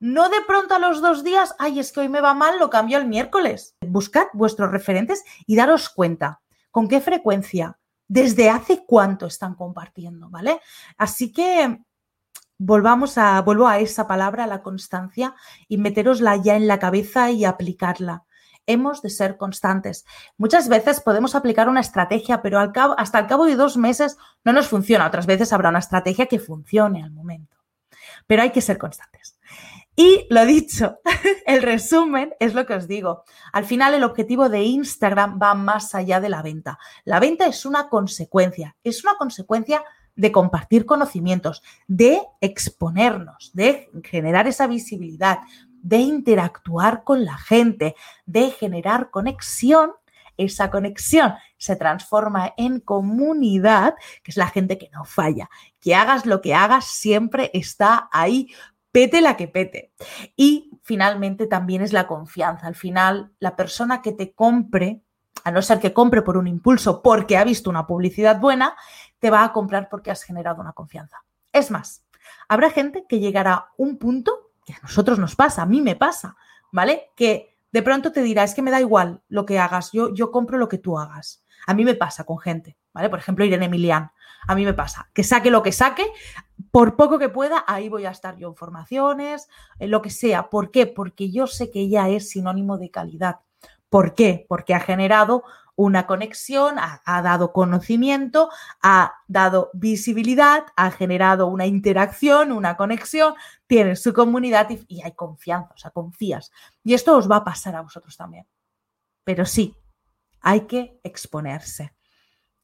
No 0.00 0.28
de 0.28 0.42
pronto 0.46 0.74
a 0.74 0.78
los 0.78 1.00
dos 1.00 1.24
días, 1.24 1.54
ay, 1.58 1.80
es 1.80 1.92
que 1.92 2.00
hoy 2.00 2.10
me 2.10 2.20
va 2.20 2.34
mal, 2.34 2.58
lo 2.58 2.68
cambio 2.68 2.98
el 2.98 3.06
miércoles. 3.06 3.74
Buscad 3.80 4.26
vuestros 4.34 4.70
referentes 4.70 5.24
y 5.46 5.56
daros 5.56 5.88
cuenta 5.88 6.42
con 6.70 6.86
qué 6.86 7.00
frecuencia, 7.00 7.78
desde 8.06 8.50
hace 8.50 8.84
cuánto 8.86 9.24
están 9.24 9.54
compartiendo, 9.54 10.28
¿vale? 10.28 10.60
Así 10.98 11.32
que 11.32 11.78
volvamos 12.58 13.16
a, 13.16 13.40
vuelvo 13.40 13.66
a 13.66 13.78
esa 13.78 14.06
palabra, 14.06 14.46
la 14.46 14.62
constancia, 14.62 15.34
y 15.68 15.78
meterosla 15.78 16.36
ya 16.36 16.56
en 16.56 16.66
la 16.66 16.78
cabeza 16.78 17.30
y 17.30 17.46
aplicarla. 17.46 18.26
Hemos 18.66 19.02
de 19.02 19.10
ser 19.10 19.36
constantes. 19.36 20.04
Muchas 20.36 20.68
veces 20.68 21.00
podemos 21.00 21.34
aplicar 21.34 21.68
una 21.68 21.80
estrategia, 21.80 22.42
pero 22.42 22.58
hasta 22.96 23.18
el 23.18 23.26
cabo 23.26 23.46
de 23.46 23.56
dos 23.56 23.76
meses 23.76 24.16
no 24.44 24.52
nos 24.52 24.68
funciona. 24.68 25.06
Otras 25.06 25.26
veces 25.26 25.52
habrá 25.52 25.70
una 25.70 25.78
estrategia 25.78 26.26
que 26.26 26.38
funcione 26.38 27.02
al 27.02 27.10
momento. 27.10 27.56
Pero 28.26 28.42
hay 28.42 28.50
que 28.50 28.60
ser 28.60 28.78
constantes. 28.78 29.38
Y 29.96 30.26
lo 30.30 30.46
dicho, 30.46 31.00
el 31.46 31.62
resumen 31.62 32.32
es 32.40 32.54
lo 32.54 32.64
que 32.64 32.74
os 32.74 32.88
digo. 32.88 33.24
Al 33.52 33.64
final 33.64 33.92
el 33.94 34.04
objetivo 34.04 34.48
de 34.48 34.62
Instagram 34.62 35.38
va 35.42 35.54
más 35.54 35.94
allá 35.94 36.20
de 36.20 36.28
la 36.28 36.42
venta. 36.42 36.78
La 37.04 37.20
venta 37.20 37.46
es 37.46 37.66
una 37.66 37.88
consecuencia, 37.88 38.76
es 38.82 39.04
una 39.04 39.16
consecuencia 39.16 39.84
de 40.16 40.32
compartir 40.32 40.86
conocimientos, 40.86 41.62
de 41.86 42.22
exponernos, 42.40 43.50
de 43.54 43.90
generar 44.04 44.46
esa 44.46 44.66
visibilidad, 44.66 45.40
de 45.82 45.98
interactuar 45.98 47.04
con 47.04 47.24
la 47.24 47.36
gente, 47.38 47.94
de 48.26 48.50
generar 48.50 49.10
conexión. 49.10 49.92
Esa 50.36 50.70
conexión 50.70 51.34
se 51.58 51.76
transforma 51.76 52.54
en 52.56 52.80
comunidad, 52.80 53.94
que 54.22 54.30
es 54.30 54.36
la 54.36 54.48
gente 54.48 54.78
que 54.78 54.90
no 54.90 55.04
falla. 55.04 55.50
Que 55.80 55.94
hagas 55.94 56.24
lo 56.24 56.40
que 56.40 56.54
hagas, 56.54 56.86
siempre 56.86 57.50
está 57.52 58.08
ahí 58.12 58.48
pete 58.92 59.20
la 59.20 59.36
que 59.36 59.48
pete. 59.48 59.92
Y 60.36 60.70
finalmente 60.82 61.46
también 61.46 61.82
es 61.82 61.92
la 61.92 62.06
confianza. 62.06 62.66
Al 62.66 62.74
final, 62.74 63.32
la 63.38 63.56
persona 63.56 64.02
que 64.02 64.12
te 64.12 64.32
compre, 64.32 65.02
a 65.44 65.50
no 65.50 65.62
ser 65.62 65.80
que 65.80 65.92
compre 65.92 66.22
por 66.22 66.36
un 66.36 66.46
impulso 66.46 67.02
porque 67.02 67.36
ha 67.36 67.44
visto 67.44 67.70
una 67.70 67.86
publicidad 67.86 68.40
buena, 68.40 68.76
te 69.18 69.30
va 69.30 69.44
a 69.44 69.52
comprar 69.52 69.88
porque 69.88 70.10
has 70.10 70.22
generado 70.22 70.60
una 70.60 70.72
confianza. 70.72 71.18
Es 71.52 71.70
más, 71.70 72.04
habrá 72.48 72.70
gente 72.70 73.04
que 73.08 73.20
llegará 73.20 73.52
a 73.52 73.72
un 73.76 73.98
punto 73.98 74.49
que 74.64 74.72
a 74.72 74.78
nosotros 74.82 75.18
nos 75.18 75.36
pasa, 75.36 75.62
a 75.62 75.66
mí 75.66 75.80
me 75.80 75.96
pasa, 75.96 76.36
¿vale? 76.72 77.10
Que 77.16 77.56
de 77.72 77.82
pronto 77.82 78.12
te 78.12 78.22
dirá, 78.22 78.44
es 78.44 78.54
que 78.54 78.62
me 78.62 78.70
da 78.70 78.80
igual 78.80 79.22
lo 79.28 79.46
que 79.46 79.58
hagas, 79.58 79.92
yo, 79.92 80.12
yo 80.14 80.30
compro 80.30 80.58
lo 80.58 80.68
que 80.68 80.78
tú 80.78 80.98
hagas. 80.98 81.44
A 81.66 81.74
mí 81.74 81.84
me 81.84 81.94
pasa 81.94 82.24
con 82.24 82.38
gente, 82.38 82.76
¿vale? 82.92 83.08
Por 83.08 83.18
ejemplo, 83.18 83.44
Irene 83.44 83.66
Emilian. 83.66 84.10
A 84.48 84.54
mí 84.54 84.64
me 84.64 84.72
pasa 84.72 85.10
que 85.12 85.22
saque 85.22 85.50
lo 85.50 85.62
que 85.62 85.70
saque, 85.70 86.06
por 86.70 86.96
poco 86.96 87.18
que 87.18 87.28
pueda, 87.28 87.64
ahí 87.66 87.88
voy 87.88 88.06
a 88.06 88.10
estar 88.10 88.36
yo 88.36 88.48
en 88.48 88.56
formaciones, 88.56 89.48
en 89.78 89.90
lo 89.90 90.00
que 90.00 90.10
sea. 90.10 90.48
¿Por 90.48 90.70
qué? 90.70 90.86
Porque 90.86 91.30
yo 91.30 91.46
sé 91.46 91.70
que 91.70 91.80
ella 91.80 92.08
es 92.08 92.30
sinónimo 92.30 92.78
de 92.78 92.90
calidad. 92.90 93.40
¿Por 93.90 94.14
qué? 94.14 94.46
Porque 94.48 94.74
ha 94.74 94.80
generado 94.80 95.42
una 95.80 96.06
conexión, 96.06 96.76
ha, 96.78 97.22
dado 97.22 97.54
conocimiento, 97.54 98.50
ha 98.82 99.14
dado 99.28 99.70
visibilidad, 99.72 100.66
ha 100.76 100.90
generado 100.90 101.46
una 101.46 101.64
interacción, 101.64 102.52
una 102.52 102.76
conexión, 102.76 103.34
tiene 103.66 103.96
su 103.96 104.12
comunidad 104.12 104.68
y, 104.70 105.00
hay 105.00 105.12
confianza, 105.12 105.72
o 105.72 105.78
sea, 105.78 105.90
confías. 105.90 106.52
Y 106.84 106.92
esto 106.92 107.16
os 107.16 107.30
va 107.30 107.36
a 107.36 107.44
pasar 107.44 107.76
a 107.76 107.80
vosotros 107.80 108.14
también. 108.14 108.46
Pero 109.24 109.46
sí, 109.46 109.74
hay 110.42 110.66
que 110.66 111.00
exponerse. 111.02 111.94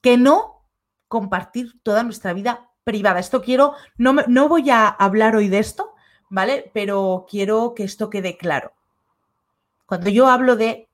Que 0.02 0.18
no 0.18 0.68
compartir 1.08 1.80
toda 1.82 2.02
nuestra 2.02 2.34
vida 2.34 2.70
privada. 2.84 3.18
Esto 3.18 3.40
quiero, 3.40 3.72
no, 3.96 4.12
no 4.12 4.48
voy 4.48 4.68
a 4.68 4.88
hablar 4.88 5.36
hoy 5.36 5.48
de 5.48 5.60
esto, 5.60 5.94
¿vale? 6.28 6.70
Pero 6.74 7.24
quiero 7.30 7.72
que 7.74 7.84
esto 7.84 8.10
quede 8.10 8.36
claro. 8.36 8.74
Cuando 9.86 10.10
yo 10.10 10.28
hablo 10.28 10.56
de 10.56 10.85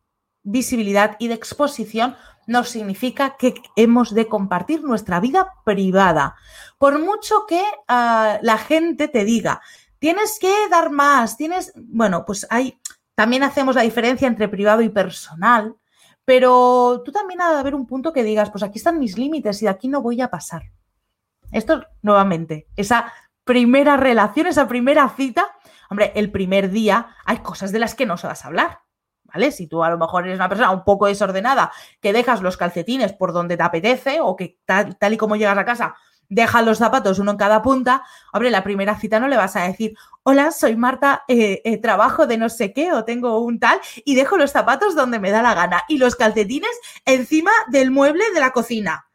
visibilidad 0.42 1.16
y 1.18 1.28
de 1.28 1.34
exposición, 1.34 2.16
no 2.46 2.64
significa 2.64 3.36
que 3.36 3.54
hemos 3.76 4.14
de 4.14 4.26
compartir 4.26 4.82
nuestra 4.82 5.20
vida 5.20 5.54
privada. 5.64 6.36
Por 6.78 6.98
mucho 6.98 7.46
que 7.46 7.60
uh, 7.60 8.38
la 8.42 8.58
gente 8.58 9.08
te 9.08 9.24
diga, 9.24 9.60
tienes 9.98 10.38
que 10.40 10.52
dar 10.68 10.90
más, 10.90 11.36
tienes, 11.36 11.72
bueno, 11.76 12.24
pues 12.24 12.46
hay, 12.50 12.78
también 13.14 13.42
hacemos 13.44 13.76
la 13.76 13.82
diferencia 13.82 14.26
entre 14.26 14.48
privado 14.48 14.82
y 14.82 14.88
personal, 14.88 15.76
pero 16.24 17.02
tú 17.04 17.12
también 17.12 17.40
ha 17.40 17.52
de 17.52 17.58
haber 17.58 17.74
un 17.74 17.86
punto 17.86 18.12
que 18.12 18.24
digas, 18.24 18.50
pues 18.50 18.62
aquí 18.62 18.78
están 18.78 18.98
mis 18.98 19.18
límites 19.18 19.62
y 19.62 19.66
de 19.66 19.70
aquí 19.70 19.88
no 19.88 20.02
voy 20.02 20.20
a 20.20 20.30
pasar. 20.30 20.62
Esto 21.50 21.84
nuevamente, 22.00 22.66
esa 22.76 23.12
primera 23.44 23.96
relación, 23.96 24.46
esa 24.46 24.68
primera 24.68 25.08
cita, 25.10 25.48
hombre, 25.90 26.12
el 26.14 26.30
primer 26.30 26.70
día 26.70 27.14
hay 27.24 27.38
cosas 27.38 27.72
de 27.72 27.78
las 27.78 27.94
que 27.94 28.06
no 28.06 28.16
se 28.16 28.26
vas 28.26 28.44
a 28.44 28.48
hablar. 28.48 28.80
Si 29.50 29.66
tú 29.66 29.82
a 29.82 29.90
lo 29.90 29.98
mejor 29.98 30.24
eres 30.24 30.36
una 30.36 30.48
persona 30.48 30.70
un 30.70 30.84
poco 30.84 31.06
desordenada, 31.06 31.72
que 32.00 32.12
dejas 32.12 32.42
los 32.42 32.56
calcetines 32.56 33.12
por 33.12 33.32
donde 33.32 33.56
te 33.56 33.62
apetece 33.62 34.20
o 34.20 34.36
que 34.36 34.58
tal, 34.64 34.96
y 35.12 35.16
como 35.16 35.36
llegas 35.36 35.58
a 35.58 35.64
casa 35.64 35.94
deja 36.28 36.62
los 36.62 36.78
zapatos 36.78 37.18
uno 37.18 37.32
en 37.32 37.36
cada 37.36 37.60
punta, 37.60 38.04
hombre, 38.32 38.50
la 38.50 38.64
primera 38.64 38.98
cita 38.98 39.20
no 39.20 39.28
le 39.28 39.36
vas 39.36 39.54
a 39.54 39.64
decir, 39.64 39.94
hola, 40.22 40.50
soy 40.50 40.76
Marta, 40.76 41.24
eh, 41.28 41.60
eh, 41.64 41.76
trabajo 41.76 42.26
de 42.26 42.38
no 42.38 42.48
sé 42.48 42.72
qué 42.72 42.90
o 42.92 43.04
tengo 43.04 43.38
un 43.40 43.60
tal 43.60 43.78
y 44.06 44.14
dejo 44.14 44.38
los 44.38 44.50
zapatos 44.50 44.94
donde 44.94 45.18
me 45.18 45.30
da 45.30 45.42
la 45.42 45.52
gana 45.52 45.84
y 45.88 45.98
los 45.98 46.16
calcetines 46.16 46.70
encima 47.04 47.50
del 47.68 47.90
mueble 47.90 48.24
de 48.32 48.40
la 48.40 48.50
cocina. 48.50 49.08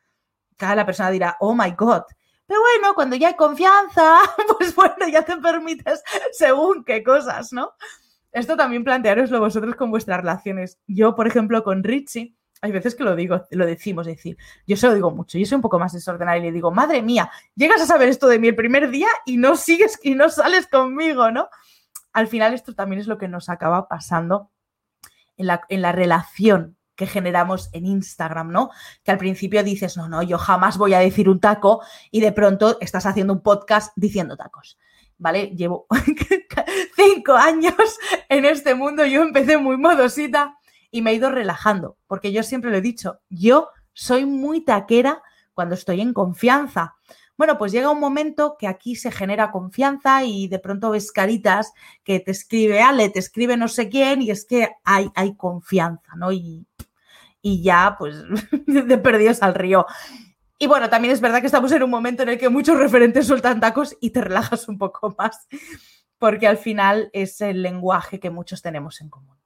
Cada 0.58 0.76
la 0.76 0.86
persona 0.86 1.10
dirá, 1.10 1.38
oh 1.40 1.56
my 1.56 1.72
God. 1.72 2.04
Pero 2.46 2.62
bueno, 2.62 2.94
cuando 2.94 3.16
ya 3.16 3.30
hay 3.30 3.36
confianza, 3.36 4.20
pues 4.58 4.76
bueno, 4.76 5.08
ya 5.12 5.24
te 5.24 5.38
permites 5.38 6.04
según 6.32 6.84
qué 6.86 7.04
cosas, 7.04 7.52
¿no? 7.52 7.74
Esto 8.32 8.56
también 8.56 8.84
plantearoslo 8.84 9.40
vosotros 9.40 9.76
con 9.76 9.92
vuestras 9.92 10.20
relaciones. 10.20 10.80
Yo, 10.88 11.16
por 11.16 11.28
ejemplo, 11.28 11.64
con 11.64 11.84
Richie, 11.84 12.36
hay 12.62 12.72
veces 12.72 12.96
que 12.96 13.04
lo 13.04 13.16
digo, 13.16 13.46
lo 13.52 13.66
decimos, 13.66 14.08
es 14.08 14.18
decir, 14.18 14.38
yo 14.66 14.76
se 14.78 14.88
lo 14.88 14.94
digo 14.94 15.12
mucho, 15.12 15.38
yo 15.38 15.46
soy 15.46 15.58
un 15.58 15.62
poco 15.62 15.80
más 15.80 15.94
desordenada 15.94 16.38
y 16.38 16.42
le 16.42 16.52
digo, 16.52 16.72
madre 16.72 17.02
mía, 17.02 17.30
llegas 17.56 17.82
a 17.82 17.86
saber 17.86 18.10
esto 18.10 18.28
de 18.28 18.40
mí 18.40 18.48
el 18.48 18.56
primer 18.56 18.90
día 18.90 19.08
y 19.26 19.38
no 19.38 19.56
sigues 19.56 20.00
y 20.02 20.16
no 20.16 20.30
sales 20.30 20.68
conmigo, 20.68 21.32
¿no? 21.32 21.50
Al 22.14 22.28
final 22.28 22.54
esto 22.54 22.74
también 22.74 23.00
es 23.00 23.08
lo 23.08 23.18
que 23.18 23.28
nos 23.28 23.50
acaba 23.50 23.88
pasando 23.88 24.52
en 25.36 25.48
la, 25.48 25.62
en 25.70 25.82
la 25.82 25.92
relación 25.92 26.78
que 26.96 27.06
generamos 27.06 27.70
en 27.74 27.86
Instagram, 27.86 28.52
¿no? 28.52 28.72
Que 29.04 29.12
al 29.12 29.20
principio 29.20 29.64
dices, 29.64 29.96
no, 29.98 30.10
no, 30.10 30.24
yo 30.24 30.40
jamás 30.40 30.80
voy 30.80 30.96
a 30.96 31.00
decir 31.00 31.30
un 31.30 31.40
taco 31.40 31.84
y 32.10 32.22
de 32.22 32.32
pronto 32.32 32.78
estás 32.82 33.06
haciendo 33.06 33.34
un 33.34 33.42
podcast 33.42 33.94
diciendo 33.96 34.36
tacos. 34.36 34.80
¿Vale? 35.18 35.48
Llevo 35.56 35.88
cinco 36.96 37.34
años 37.34 37.74
en 38.30 38.46
este 38.46 38.76
mundo, 38.76 39.06
yo 39.06 39.24
empecé 39.24 39.58
muy 39.58 39.78
modosita 39.78 40.58
y 40.92 41.02
me 41.02 41.12
he 41.12 41.16
ido 41.16 41.30
relajando, 41.30 41.98
porque 42.08 42.32
yo 42.32 42.44
siempre 42.44 42.72
lo 42.72 42.78
he 42.78 42.82
dicho, 42.82 43.20
yo 43.30 43.70
soy 43.94 44.26
muy 44.26 44.62
taquera 44.62 45.22
cuando 45.54 45.76
estoy 45.76 46.02
en 46.02 46.14
confianza. 46.14 46.96
Bueno, 47.36 47.58
pues 47.58 47.72
llega 47.72 47.92
un 47.92 48.00
momento 48.00 48.56
que 48.60 48.68
aquí 48.68 48.96
se 48.96 49.12
genera 49.12 49.52
confianza 49.52 50.24
y 50.24 50.48
de 50.48 50.60
pronto 50.60 50.92
ves 50.92 51.12
caritas 51.12 51.72
que 52.04 52.20
te 52.20 52.32
escribe 52.32 52.82
Ale, 52.82 53.10
te 53.10 53.20
escribe 53.20 53.58
no 53.58 53.68
sé 53.68 53.90
quién 53.90 54.22
y 54.24 54.32
es 54.32 54.46
que 54.46 54.70
hay, 54.84 55.10
hay 55.16 55.36
confianza, 55.36 56.16
¿no? 56.16 56.32
Y, 56.32 56.66
y 57.42 57.62
ya, 57.62 57.96
pues, 57.98 58.24
de 58.66 58.98
perdidos 58.98 59.44
al 59.44 59.54
río. 59.54 59.86
Y 60.60 60.68
bueno, 60.68 60.90
también 60.90 61.14
es 61.14 61.22
verdad 61.22 61.40
que 61.40 61.46
estamos 61.46 61.72
en 61.72 61.84
un 61.84 61.90
momento 61.90 62.24
en 62.24 62.30
el 62.30 62.40
que 62.40 62.50
muchos 62.50 62.78
referentes 62.78 63.28
sueltan 63.28 63.60
tacos 63.60 63.96
y 64.02 64.10
te 64.10 64.22
relajas 64.22 64.68
un 64.68 64.78
poco 64.78 65.14
más, 65.18 65.48
porque 66.18 66.48
al 66.48 66.58
final 66.58 67.10
es 67.14 67.42
el 67.42 67.62
lenguaje 67.62 68.20
que 68.20 68.32
muchos 68.32 68.62
tenemos 68.62 69.02
en 69.02 69.10
común. 69.10 69.38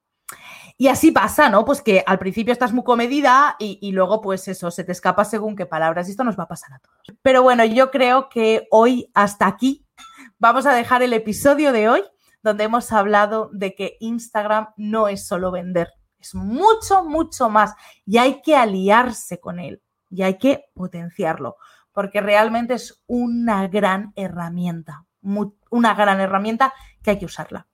Y 0.77 0.87
así 0.87 1.11
pasa, 1.11 1.49
¿no? 1.49 1.65
Pues 1.65 1.81
que 1.81 2.03
al 2.07 2.17
principio 2.17 2.53
estás 2.53 2.71
muy 2.71 2.83
comedida 2.83 3.57
y, 3.59 3.77
y, 3.81 3.91
luego, 3.91 4.21
pues 4.21 4.47
eso, 4.47 4.71
se 4.71 4.85
te 4.85 4.93
escapa 4.93 5.25
según 5.25 5.55
qué 5.55 5.65
palabras. 5.65 6.07
Y 6.07 6.11
esto 6.11 6.23
nos 6.23 6.39
va 6.39 6.43
a 6.43 6.47
pasar 6.47 6.73
a 6.73 6.79
todos. 6.79 6.97
Pero 7.21 7.43
bueno, 7.43 7.65
yo 7.65 7.91
creo 7.91 8.29
que 8.29 8.67
hoy 8.71 9.11
hasta 9.13 9.47
aquí 9.47 9.85
vamos 10.39 10.65
a 10.65 10.73
dejar 10.73 11.03
el 11.03 11.13
episodio 11.13 11.73
de 11.73 11.89
hoy, 11.89 12.03
donde 12.41 12.63
hemos 12.63 12.91
hablado 12.93 13.49
de 13.53 13.75
que 13.75 13.97
Instagram 13.99 14.69
no 14.77 15.09
es 15.09 15.27
solo 15.27 15.51
vender, 15.51 15.91
es 16.17 16.33
mucho, 16.33 17.03
mucho 17.03 17.49
más. 17.49 17.75
Y 18.05 18.17
hay 18.17 18.41
que 18.41 18.55
aliarse 18.55 19.39
con 19.39 19.59
él 19.59 19.83
y 20.11 20.23
hay 20.23 20.37
que 20.37 20.65
potenciarlo, 20.75 21.55
porque 21.91 22.21
realmente 22.21 22.75
es 22.75 23.01
una 23.07 23.67
gran 23.67 24.13
herramienta, 24.15 25.05
una 25.21 25.93
gran 25.95 26.19
herramienta 26.19 26.73
que 27.01 27.11
hay 27.11 27.19
que 27.19 27.25
usarla. 27.25 27.67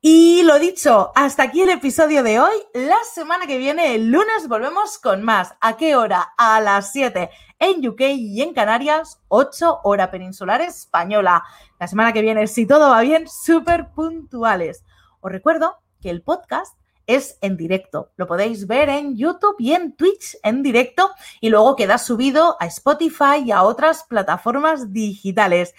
Y 0.00 0.42
lo 0.44 0.58
dicho, 0.58 1.10
hasta 1.16 1.42
aquí 1.42 1.62
el 1.62 1.70
episodio 1.70 2.22
de 2.22 2.38
hoy. 2.38 2.54
La 2.74 2.98
semana 3.12 3.46
que 3.46 3.58
viene, 3.58 3.94
el 3.94 4.10
lunes, 4.10 4.46
volvemos 4.46 4.98
con 4.98 5.22
más. 5.22 5.54
¿A 5.60 5.76
qué 5.76 5.96
hora? 5.96 6.32
A 6.36 6.60
las 6.60 6.92
7 6.92 7.30
en 7.58 7.88
UK 7.88 8.02
y 8.14 8.42
en 8.42 8.54
Canarias, 8.54 9.20
8 9.28 9.80
hora 9.82 10.10
peninsular 10.10 10.60
española. 10.60 11.42
La 11.80 11.88
semana 11.88 12.12
que 12.12 12.22
viene, 12.22 12.46
si 12.46 12.66
todo 12.66 12.90
va 12.90 13.00
bien, 13.00 13.26
súper 13.26 13.90
puntuales. 13.90 14.84
Os 15.20 15.32
recuerdo 15.32 15.78
que 16.00 16.10
el 16.10 16.22
podcast 16.22 16.78
es 17.06 17.38
en 17.40 17.56
directo. 17.56 18.12
Lo 18.16 18.26
podéis 18.26 18.66
ver 18.66 18.88
en 18.88 19.16
YouTube 19.16 19.56
y 19.58 19.72
en 19.74 19.96
Twitch 19.96 20.36
en 20.42 20.62
directo 20.62 21.10
y 21.40 21.50
luego 21.50 21.76
queda 21.76 21.98
subido 21.98 22.56
a 22.60 22.66
Spotify 22.66 23.42
y 23.44 23.52
a 23.52 23.62
otras 23.62 24.04
plataformas 24.04 24.92
digitales. 24.92 25.74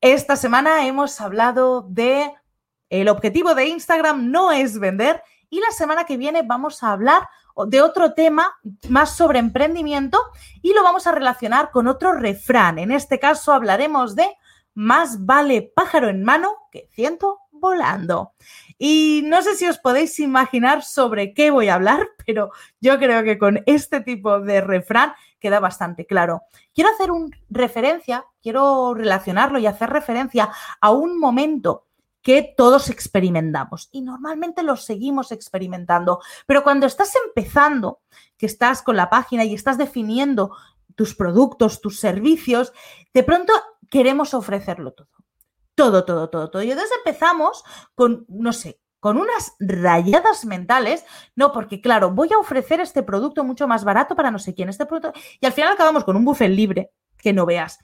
Esta 0.00 0.36
semana 0.36 0.86
hemos 0.86 1.20
hablado 1.20 1.82
de 1.88 2.32
el 2.90 3.08
objetivo 3.08 3.54
de 3.54 3.66
Instagram 3.66 4.30
no 4.30 4.52
es 4.52 4.78
vender 4.78 5.22
y 5.50 5.60
la 5.60 5.70
semana 5.70 6.04
que 6.04 6.16
viene 6.16 6.42
vamos 6.42 6.82
a 6.82 6.92
hablar 6.92 7.28
de 7.66 7.80
otro 7.80 8.12
tema 8.12 8.54
más 8.88 9.16
sobre 9.16 9.38
emprendimiento 9.38 10.18
y 10.62 10.74
lo 10.74 10.82
vamos 10.82 11.06
a 11.06 11.12
relacionar 11.12 11.70
con 11.70 11.88
otro 11.88 12.12
refrán. 12.12 12.78
En 12.78 12.90
este 12.90 13.18
caso 13.18 13.52
hablaremos 13.52 14.14
de 14.14 14.28
más 14.74 15.24
vale 15.24 15.72
pájaro 15.74 16.10
en 16.10 16.22
mano 16.22 16.54
que 16.70 16.90
ciento 16.92 17.40
volando. 17.60 18.32
Y 18.78 19.22
no 19.24 19.42
sé 19.42 19.56
si 19.56 19.66
os 19.66 19.78
podéis 19.78 20.18
imaginar 20.18 20.82
sobre 20.82 21.34
qué 21.34 21.50
voy 21.50 21.68
a 21.68 21.74
hablar, 21.74 22.08
pero 22.26 22.50
yo 22.80 22.98
creo 22.98 23.22
que 23.24 23.38
con 23.38 23.62
este 23.66 24.00
tipo 24.00 24.40
de 24.40 24.60
refrán 24.60 25.14
queda 25.40 25.60
bastante 25.60 26.06
claro. 26.06 26.42
Quiero 26.74 26.90
hacer 26.90 27.10
una 27.10 27.36
referencia, 27.50 28.24
quiero 28.42 28.94
relacionarlo 28.94 29.58
y 29.58 29.66
hacer 29.66 29.90
referencia 29.90 30.50
a 30.80 30.90
un 30.90 31.18
momento 31.18 31.86
que 32.26 32.54
todos 32.56 32.90
experimentamos 32.90 33.88
y 33.92 34.02
normalmente 34.02 34.64
lo 34.64 34.76
seguimos 34.76 35.30
experimentando. 35.30 36.20
Pero 36.46 36.64
cuando 36.64 36.86
estás 36.86 37.12
empezando, 37.24 38.00
que 38.36 38.46
estás 38.46 38.82
con 38.82 38.96
la 38.96 39.08
página 39.08 39.44
y 39.44 39.54
estás 39.54 39.78
definiendo 39.78 40.50
tus 40.96 41.14
productos, 41.14 41.80
tus 41.80 42.00
servicios, 42.00 42.72
de 43.14 43.22
pronto 43.22 43.52
queremos 43.88 44.34
ofrecerlo 44.34 44.92
todo. 44.92 45.15
Todo, 45.76 46.04
todo, 46.04 46.28
todo, 46.28 46.50
todo. 46.50 46.62
Y 46.62 46.72
entonces 46.72 46.96
empezamos 46.98 47.62
con, 47.94 48.26
no 48.28 48.52
sé, 48.52 48.80
con 48.98 49.18
unas 49.18 49.54
rayadas 49.60 50.44
mentales, 50.44 51.04
no, 51.36 51.52
porque 51.52 51.80
claro, 51.80 52.10
voy 52.10 52.30
a 52.32 52.38
ofrecer 52.38 52.80
este 52.80 53.04
producto 53.04 53.44
mucho 53.44 53.68
más 53.68 53.84
barato 53.84 54.16
para 54.16 54.32
no 54.32 54.40
sé 54.40 54.54
quién, 54.54 54.68
este 54.68 54.86
producto, 54.86 55.12
y 55.40 55.46
al 55.46 55.52
final 55.52 55.74
acabamos 55.74 56.02
con 56.02 56.16
un 56.16 56.24
buffet 56.24 56.50
libre, 56.50 56.90
que 57.16 57.32
no 57.32 57.46
veas. 57.46 57.78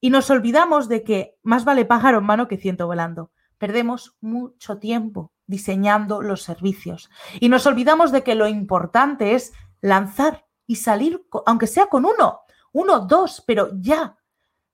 Y 0.00 0.10
nos 0.10 0.30
olvidamos 0.30 0.88
de 0.88 1.04
que 1.04 1.36
más 1.42 1.64
vale 1.64 1.84
pájaro 1.84 2.18
en 2.18 2.24
mano 2.24 2.48
que 2.48 2.56
ciento 2.56 2.86
volando 2.86 3.30
perdemos 3.58 4.16
mucho 4.20 4.78
tiempo 4.78 5.32
diseñando 5.46 6.22
los 6.22 6.42
servicios 6.42 7.10
y 7.40 7.48
nos 7.48 7.66
olvidamos 7.66 8.12
de 8.12 8.22
que 8.22 8.34
lo 8.34 8.46
importante 8.46 9.34
es 9.34 9.52
lanzar 9.80 10.46
y 10.66 10.76
salir, 10.76 11.26
aunque 11.46 11.66
sea 11.66 11.86
con 11.86 12.04
uno, 12.04 12.40
uno, 12.72 13.00
dos, 13.00 13.42
pero 13.46 13.70
ya. 13.80 14.17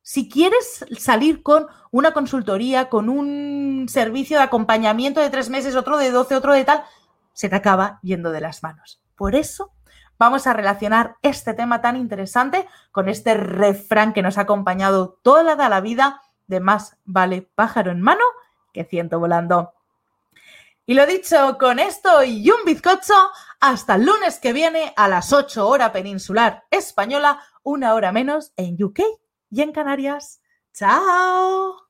Si 0.07 0.29
quieres 0.29 0.85
salir 0.99 1.43
con 1.43 1.67
una 1.91 2.13
consultoría, 2.13 2.91
con 2.91 3.09
un 3.09 3.87
servicio 3.89 4.37
de 4.37 4.43
acompañamiento 4.43 5.19
de 5.19 5.31
tres 5.31 5.49
meses, 5.49 5.77
otro 5.77 5.97
de 5.97 6.11
doce, 6.11 6.37
otro 6.37 6.53
de 6.53 6.63
tal, 6.63 6.85
se 7.33 7.49
te 7.49 7.57
acaba 7.57 8.01
yendo 8.03 8.31
de 8.31 8.43
las 8.43 8.63
manos. 8.63 9.01
Por 9.17 9.35
eso 9.35 9.73
vamos 10.19 10.47
a 10.47 10.53
relacionar 10.53 11.17
este 11.23 11.55
tema 11.55 11.81
tan 11.81 11.97
interesante 11.97 12.69
con 12.93 13.09
este 13.09 13.33
refrán 13.33 14.13
que 14.13 14.21
nos 14.21 14.37
ha 14.37 14.43
acompañado 14.43 15.19
toda 15.23 15.57
la 15.57 15.81
vida 15.81 16.21
de 16.49 16.61
más 16.61 16.99
vale 17.07 17.49
pájaro 17.55 17.91
en 17.91 18.03
mano 18.03 18.25
que 18.75 18.85
ciento 18.85 19.19
volando. 19.19 19.73
Y 20.85 20.93
lo 20.93 21.07
dicho, 21.07 21.57
con 21.59 21.79
esto 21.79 22.23
y 22.23 22.51
un 22.51 22.63
bizcocho, 22.67 23.15
hasta 23.59 23.95
el 23.95 24.05
lunes 24.05 24.39
que 24.39 24.53
viene 24.53 24.93
a 24.99 25.09
las 25.09 25.33
8 25.33 25.67
hora 25.67 25.93
peninsular 25.93 26.65
española, 26.71 27.41
una 27.63 27.95
hora 27.95 28.13
menos 28.13 28.53
en 28.59 28.77
UK 28.85 29.01
y 29.55 29.63
en 29.63 29.73
Canarias. 29.73 30.41
¡Chao! 30.73 31.84